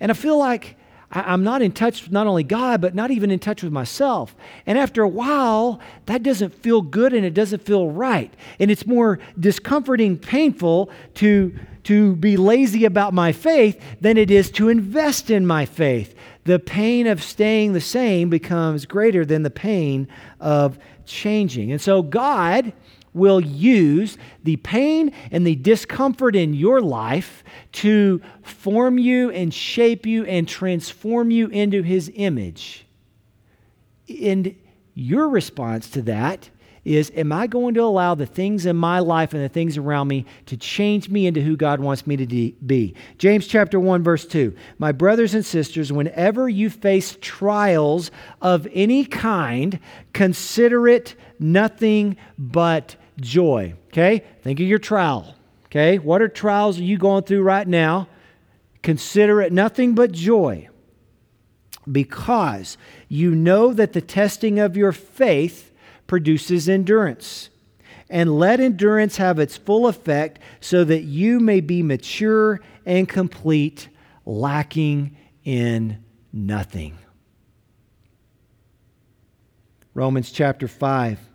And 0.00 0.10
I 0.10 0.14
feel 0.14 0.38
like 0.38 0.76
I'm 1.10 1.42
not 1.42 1.62
in 1.62 1.72
touch 1.72 2.02
with 2.02 2.12
not 2.12 2.26
only 2.26 2.44
God, 2.44 2.80
but 2.80 2.94
not 2.94 3.10
even 3.10 3.30
in 3.30 3.38
touch 3.38 3.62
with 3.62 3.72
myself. 3.72 4.36
And 4.66 4.78
after 4.78 5.02
a 5.02 5.08
while, 5.08 5.80
that 6.06 6.22
doesn't 6.22 6.54
feel 6.54 6.82
good 6.82 7.14
and 7.14 7.24
it 7.24 7.32
doesn't 7.32 7.64
feel 7.64 7.90
right. 7.90 8.32
And 8.60 8.70
it's 8.70 8.86
more 8.86 9.18
discomforting, 9.40 10.18
painful 10.18 10.90
to, 11.14 11.58
to 11.88 12.14
be 12.16 12.36
lazy 12.36 12.84
about 12.84 13.14
my 13.14 13.32
faith 13.32 13.82
than 14.02 14.18
it 14.18 14.30
is 14.30 14.50
to 14.50 14.68
invest 14.68 15.30
in 15.30 15.46
my 15.46 15.64
faith. 15.64 16.14
The 16.44 16.58
pain 16.58 17.06
of 17.06 17.22
staying 17.22 17.72
the 17.72 17.80
same 17.80 18.28
becomes 18.28 18.84
greater 18.84 19.24
than 19.24 19.42
the 19.42 19.48
pain 19.48 20.06
of 20.38 20.78
changing. 21.06 21.72
And 21.72 21.80
so, 21.80 22.02
God 22.02 22.74
will 23.14 23.40
use 23.40 24.18
the 24.44 24.56
pain 24.56 25.12
and 25.30 25.46
the 25.46 25.54
discomfort 25.54 26.36
in 26.36 26.52
your 26.52 26.82
life 26.82 27.42
to 27.72 28.20
form 28.42 28.98
you 28.98 29.30
and 29.30 29.52
shape 29.52 30.04
you 30.04 30.26
and 30.26 30.46
transform 30.46 31.30
you 31.30 31.48
into 31.48 31.82
His 31.82 32.12
image. 32.14 32.86
And 34.22 34.54
your 34.92 35.30
response 35.30 35.88
to 35.92 36.02
that 36.02 36.50
is 36.96 37.12
Am 37.14 37.32
I 37.32 37.46
going 37.46 37.74
to 37.74 37.82
allow 37.82 38.14
the 38.14 38.26
things 38.26 38.66
in 38.66 38.76
my 38.76 38.98
life 39.00 39.34
and 39.34 39.44
the 39.44 39.48
things 39.48 39.76
around 39.76 40.08
me 40.08 40.24
to 40.46 40.56
change 40.56 41.08
me 41.08 41.26
into 41.26 41.42
who 41.42 41.56
God 41.56 41.80
wants 41.80 42.06
me 42.06 42.16
to 42.16 42.26
be? 42.26 42.94
James 43.18 43.46
chapter 43.46 43.78
1, 43.78 44.02
verse 44.02 44.26
2. 44.26 44.54
My 44.78 44.92
brothers 44.92 45.34
and 45.34 45.44
sisters, 45.44 45.92
whenever 45.92 46.48
you 46.48 46.70
face 46.70 47.16
trials 47.20 48.10
of 48.40 48.66
any 48.72 49.04
kind, 49.04 49.78
consider 50.12 50.88
it 50.88 51.14
nothing 51.38 52.16
but 52.38 52.96
joy. 53.20 53.74
Okay? 53.88 54.24
Think 54.42 54.60
of 54.60 54.66
your 54.66 54.78
trial. 54.78 55.34
Okay? 55.66 55.98
What 55.98 56.22
are 56.22 56.28
trials 56.28 56.78
are 56.78 56.84
you 56.84 56.96
going 56.96 57.24
through 57.24 57.42
right 57.42 57.68
now? 57.68 58.08
Consider 58.82 59.42
it 59.42 59.52
nothing 59.52 59.94
but 59.94 60.12
joy 60.12 60.68
because 61.90 62.76
you 63.08 63.34
know 63.34 63.72
that 63.72 63.92
the 63.92 64.00
testing 64.00 64.58
of 64.58 64.76
your 64.76 64.92
faith 64.92 65.72
produces 66.08 66.68
endurance. 66.68 67.50
And 68.10 68.36
let 68.36 68.58
endurance 68.58 69.18
have 69.18 69.38
its 69.38 69.56
full 69.56 69.86
effect 69.86 70.40
so 70.60 70.82
that 70.82 71.02
you 71.02 71.38
may 71.38 71.60
be 71.60 71.84
mature 71.84 72.60
and 72.84 73.08
complete, 73.08 73.88
lacking 74.26 75.16
in 75.44 76.02
nothing. 76.32 76.98
Romans 79.94 80.32
chapter 80.32 80.66
5 80.66 81.28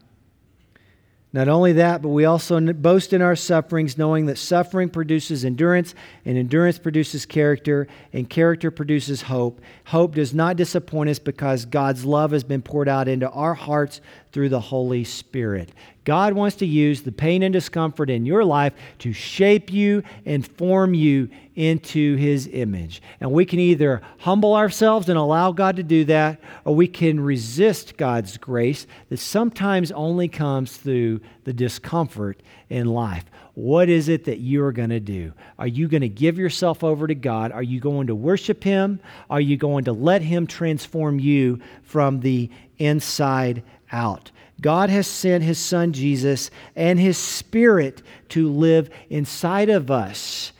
not 1.35 1.47
only 1.47 1.73
that, 1.73 2.03
but 2.03 2.09
we 2.09 2.25
also 2.25 2.59
boast 2.61 3.11
in 3.11 3.23
our 3.23 3.35
sufferings, 3.35 3.97
knowing 3.97 4.27
that 4.27 4.37
suffering 4.37 4.87
produces 4.87 5.43
endurance, 5.43 5.95
and 6.25 6.37
endurance 6.37 6.77
produces 6.77 7.25
character, 7.25 7.87
and 8.13 8.29
character 8.29 8.69
produces 8.69 9.23
hope. 9.23 9.59
Hope 9.85 10.13
does 10.13 10.31
not 10.31 10.57
disappoint 10.57 11.09
us 11.09 11.17
because 11.17 11.65
God's 11.65 12.05
love 12.05 12.33
has 12.33 12.43
been 12.43 12.61
poured 12.61 12.87
out 12.87 13.07
into 13.07 13.27
our 13.31 13.55
hearts 13.55 13.99
through 14.33 14.49
the 14.49 14.59
Holy 14.59 15.03
Spirit. 15.03 15.71
God 16.03 16.33
wants 16.33 16.57
to 16.57 16.65
use 16.65 17.03
the 17.03 17.11
pain 17.11 17.43
and 17.43 17.53
discomfort 17.53 18.09
in 18.09 18.25
your 18.25 18.43
life 18.43 18.73
to 18.99 19.13
shape 19.13 19.71
you 19.71 20.03
and 20.25 20.45
form 20.45 20.93
you 20.93 21.29
into 21.55 22.15
His 22.15 22.49
image. 22.51 23.01
And 23.21 23.31
we 23.31 23.45
can 23.45 23.59
either 23.59 24.01
humble 24.17 24.55
ourselves 24.55 25.07
and 25.07 25.17
allow 25.17 25.51
God 25.51 25.75
to 25.77 25.83
do 25.83 26.03
that, 26.05 26.41
or 26.65 26.75
we 26.75 26.87
can 26.87 27.19
resist 27.19 27.95
God's 27.95 28.37
grace 28.37 28.87
that 29.09 29.19
sometimes 29.19 29.91
only 29.91 30.27
comes 30.27 30.75
through 30.75 31.21
the 31.43 31.53
discomfort 31.53 32.41
in 32.69 32.87
life. 32.87 33.25
What 33.53 33.87
is 33.87 34.09
it 34.09 34.25
that 34.25 34.39
you're 34.39 34.71
going 34.71 34.89
to 34.89 34.99
do? 34.99 35.33
Are 35.59 35.67
you 35.67 35.87
going 35.87 36.01
to 36.01 36.09
give 36.09 36.39
yourself 36.39 36.83
over 36.83 37.05
to 37.05 37.13
God? 37.13 37.51
Are 37.51 37.61
you 37.61 37.79
going 37.79 38.07
to 38.07 38.15
worship 38.15 38.63
Him? 38.63 38.99
Are 39.29 39.41
you 39.41 39.57
going 39.57 39.85
to 39.85 39.93
let 39.93 40.23
Him 40.23 40.47
transform 40.47 41.19
you 41.19 41.59
from 41.83 42.21
the 42.21 42.49
inside 42.79 43.63
out? 43.93 44.31
God 44.59 44.89
has 44.89 45.07
sent 45.07 45.43
His 45.43 45.59
Son 45.59 45.93
Jesus 45.93 46.51
and 46.75 46.99
His 46.99 47.17
Spirit 47.17 48.01
to 48.29 48.49
live 48.49 48.89
inside 49.09 49.69
of 49.69 49.89
us 49.89 50.51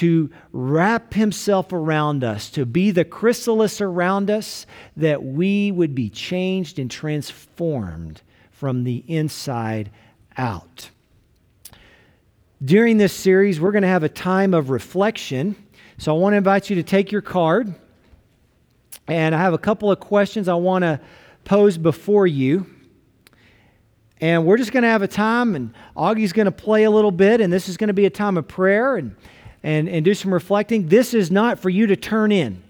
to 0.00 0.30
wrap 0.52 1.12
himself 1.12 1.74
around 1.74 2.24
us, 2.24 2.48
to 2.48 2.64
be 2.64 2.90
the 2.90 3.04
chrysalis 3.04 3.82
around 3.82 4.30
us, 4.30 4.64
that 4.96 5.22
we 5.22 5.70
would 5.70 5.94
be 5.94 6.08
changed 6.08 6.78
and 6.78 6.90
transformed 6.90 8.22
from 8.50 8.84
the 8.84 9.04
inside 9.08 9.90
out. 10.38 10.88
During 12.64 12.96
this 12.96 13.12
series, 13.12 13.60
we're 13.60 13.72
going 13.72 13.82
to 13.82 13.88
have 13.88 14.02
a 14.02 14.08
time 14.08 14.54
of 14.54 14.70
reflection. 14.70 15.54
So 15.98 16.14
I 16.14 16.18
want 16.18 16.32
to 16.32 16.38
invite 16.38 16.70
you 16.70 16.76
to 16.76 16.82
take 16.82 17.12
your 17.12 17.20
card. 17.20 17.74
And 19.06 19.34
I 19.34 19.38
have 19.38 19.54
a 19.54 19.58
couple 19.58 19.90
of 19.90 19.98
questions 19.98 20.48
I 20.48 20.54
want 20.54 20.82
to 20.82 21.00
pose 21.44 21.78
before 21.78 22.26
you. 22.26 22.66
And 24.20 24.44
we're 24.44 24.58
just 24.58 24.72
going 24.72 24.82
to 24.82 24.88
have 24.88 25.02
a 25.02 25.08
time, 25.08 25.54
and 25.54 25.72
Augie's 25.96 26.32
going 26.32 26.46
to 26.46 26.52
play 26.52 26.84
a 26.84 26.90
little 26.90 27.10
bit, 27.10 27.40
and 27.40 27.50
this 27.52 27.68
is 27.68 27.76
going 27.76 27.88
to 27.88 27.94
be 27.94 28.04
a 28.04 28.10
time 28.10 28.36
of 28.36 28.46
prayer 28.46 28.96
and, 28.96 29.16
and, 29.62 29.88
and 29.88 30.04
do 30.04 30.12
some 30.12 30.32
reflecting. 30.32 30.88
This 30.88 31.14
is 31.14 31.30
not 31.30 31.58
for 31.58 31.70
you 31.70 31.86
to 31.86 31.96
turn 31.96 32.30
in, 32.30 32.62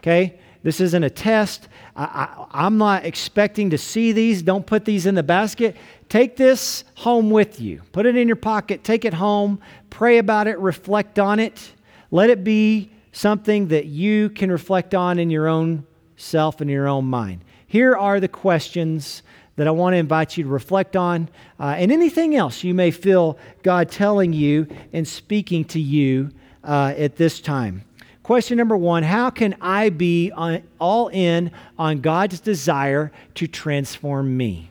okay? 0.00 0.40
This 0.64 0.80
isn't 0.80 1.04
a 1.04 1.10
test. 1.10 1.68
I, 1.94 2.04
I, 2.04 2.46
I'm 2.64 2.76
not 2.76 3.04
expecting 3.04 3.70
to 3.70 3.78
see 3.78 4.10
these. 4.10 4.42
Don't 4.42 4.66
put 4.66 4.84
these 4.84 5.06
in 5.06 5.14
the 5.14 5.22
basket. 5.22 5.76
Take 6.08 6.36
this 6.36 6.82
home 6.96 7.30
with 7.30 7.60
you. 7.60 7.82
Put 7.92 8.04
it 8.04 8.16
in 8.16 8.26
your 8.26 8.36
pocket. 8.36 8.82
Take 8.82 9.04
it 9.04 9.14
home. 9.14 9.60
Pray 9.90 10.18
about 10.18 10.48
it. 10.48 10.58
Reflect 10.58 11.20
on 11.20 11.38
it. 11.38 11.72
Let 12.10 12.30
it 12.30 12.42
be 12.42 12.90
something 13.12 13.68
that 13.68 13.86
you 13.86 14.28
can 14.30 14.50
reflect 14.50 14.92
on 14.92 15.20
in 15.20 15.30
your 15.30 15.46
own 15.46 15.86
self 16.16 16.60
and 16.60 16.68
your 16.68 16.88
own 16.88 17.04
mind. 17.04 17.44
Here 17.66 17.96
are 17.96 18.20
the 18.20 18.28
questions 18.28 19.22
that 19.56 19.66
I 19.66 19.70
want 19.70 19.94
to 19.94 19.98
invite 19.98 20.36
you 20.36 20.44
to 20.44 20.50
reflect 20.50 20.96
on, 20.96 21.28
uh, 21.58 21.74
and 21.78 21.90
anything 21.90 22.36
else 22.36 22.62
you 22.62 22.74
may 22.74 22.90
feel 22.90 23.38
God 23.62 23.90
telling 23.90 24.32
you 24.32 24.66
and 24.92 25.08
speaking 25.08 25.64
to 25.66 25.80
you 25.80 26.30
uh, 26.62 26.94
at 26.96 27.16
this 27.16 27.40
time. 27.40 27.84
Question 28.22 28.58
number 28.58 28.76
one 28.76 29.02
How 29.02 29.30
can 29.30 29.56
I 29.60 29.88
be 29.88 30.30
on, 30.32 30.62
all 30.78 31.08
in 31.08 31.50
on 31.78 32.00
God's 32.00 32.40
desire 32.40 33.12
to 33.36 33.46
transform 33.46 34.36
me? 34.36 34.70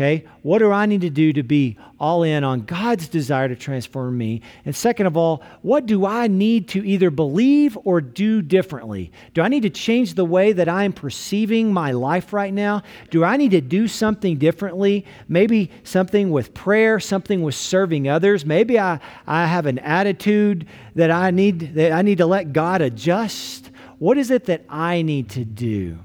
Okay, 0.00 0.24
what 0.40 0.60
do 0.60 0.72
I 0.72 0.86
need 0.86 1.02
to 1.02 1.10
do 1.10 1.30
to 1.34 1.42
be 1.42 1.76
all 1.98 2.22
in 2.22 2.42
on 2.42 2.62
God's 2.62 3.06
desire 3.06 3.48
to 3.48 3.54
transform 3.54 4.16
me? 4.16 4.40
And 4.64 4.74
second 4.74 5.04
of 5.04 5.14
all, 5.14 5.42
what 5.60 5.84
do 5.84 6.06
I 6.06 6.26
need 6.26 6.68
to 6.68 6.82
either 6.82 7.10
believe 7.10 7.76
or 7.84 8.00
do 8.00 8.40
differently? 8.40 9.12
Do 9.34 9.42
I 9.42 9.48
need 9.48 9.64
to 9.64 9.68
change 9.68 10.14
the 10.14 10.24
way 10.24 10.54
that 10.54 10.70
I'm 10.70 10.94
perceiving 10.94 11.70
my 11.74 11.90
life 11.90 12.32
right 12.32 12.54
now? 12.54 12.82
Do 13.10 13.24
I 13.24 13.36
need 13.36 13.50
to 13.50 13.60
do 13.60 13.86
something 13.86 14.38
differently? 14.38 15.04
Maybe 15.28 15.70
something 15.84 16.30
with 16.30 16.54
prayer, 16.54 16.98
something 16.98 17.42
with 17.42 17.54
serving 17.54 18.08
others. 18.08 18.46
Maybe 18.46 18.78
I, 18.78 19.00
I 19.26 19.44
have 19.44 19.66
an 19.66 19.80
attitude 19.80 20.66
that 20.94 21.10
I 21.10 21.30
need 21.30 21.74
that 21.74 21.92
I 21.92 22.00
need 22.00 22.16
to 22.18 22.26
let 22.26 22.54
God 22.54 22.80
adjust. 22.80 23.70
What 23.98 24.16
is 24.16 24.30
it 24.30 24.46
that 24.46 24.64
I 24.66 25.02
need 25.02 25.28
to 25.30 25.44
do? 25.44 25.98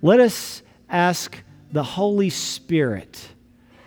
Let 0.00 0.20
us 0.20 0.62
ask 0.88 1.42
the 1.74 1.82
Holy 1.82 2.30
Spirit 2.30 3.30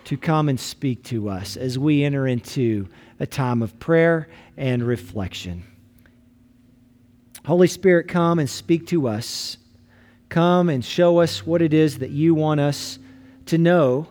to 0.03 0.17
come 0.17 0.49
and 0.49 0.59
speak 0.59 1.05
to 1.05 1.29
us 1.29 1.55
as 1.55 1.79
we 1.79 2.03
enter 2.03 2.27
into 2.27 2.85
a 3.17 3.25
time 3.25 3.61
of 3.61 3.79
prayer 3.79 4.27
and 4.57 4.83
reflection. 4.83 5.63
Holy 7.45 7.67
Spirit, 7.67 8.09
come 8.09 8.39
and 8.39 8.49
speak 8.49 8.87
to 8.87 9.07
us. 9.07 9.55
Come 10.27 10.67
and 10.67 10.83
show 10.83 11.19
us 11.19 11.45
what 11.45 11.61
it 11.61 11.73
is 11.73 11.99
that 11.99 12.09
you 12.09 12.35
want 12.35 12.59
us 12.59 12.99
to 13.45 13.57
know 13.57 14.09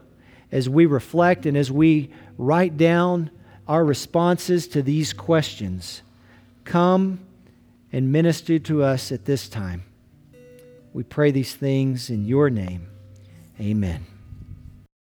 as 0.50 0.70
we 0.70 0.86
reflect 0.86 1.44
and 1.44 1.54
as 1.54 1.70
we 1.70 2.10
write 2.38 2.78
down 2.78 3.30
our 3.68 3.84
responses 3.84 4.66
to 4.68 4.80
these 4.80 5.12
questions. 5.12 6.00
Come 6.64 7.20
and 7.92 8.10
minister 8.10 8.58
to 8.58 8.82
us 8.82 9.12
at 9.12 9.26
this 9.26 9.50
time. 9.50 9.82
We 10.94 11.02
pray 11.02 11.30
these 11.30 11.54
things 11.54 12.08
in 12.08 12.24
your 12.24 12.48
name. 12.48 12.88
Amen. 13.60 14.15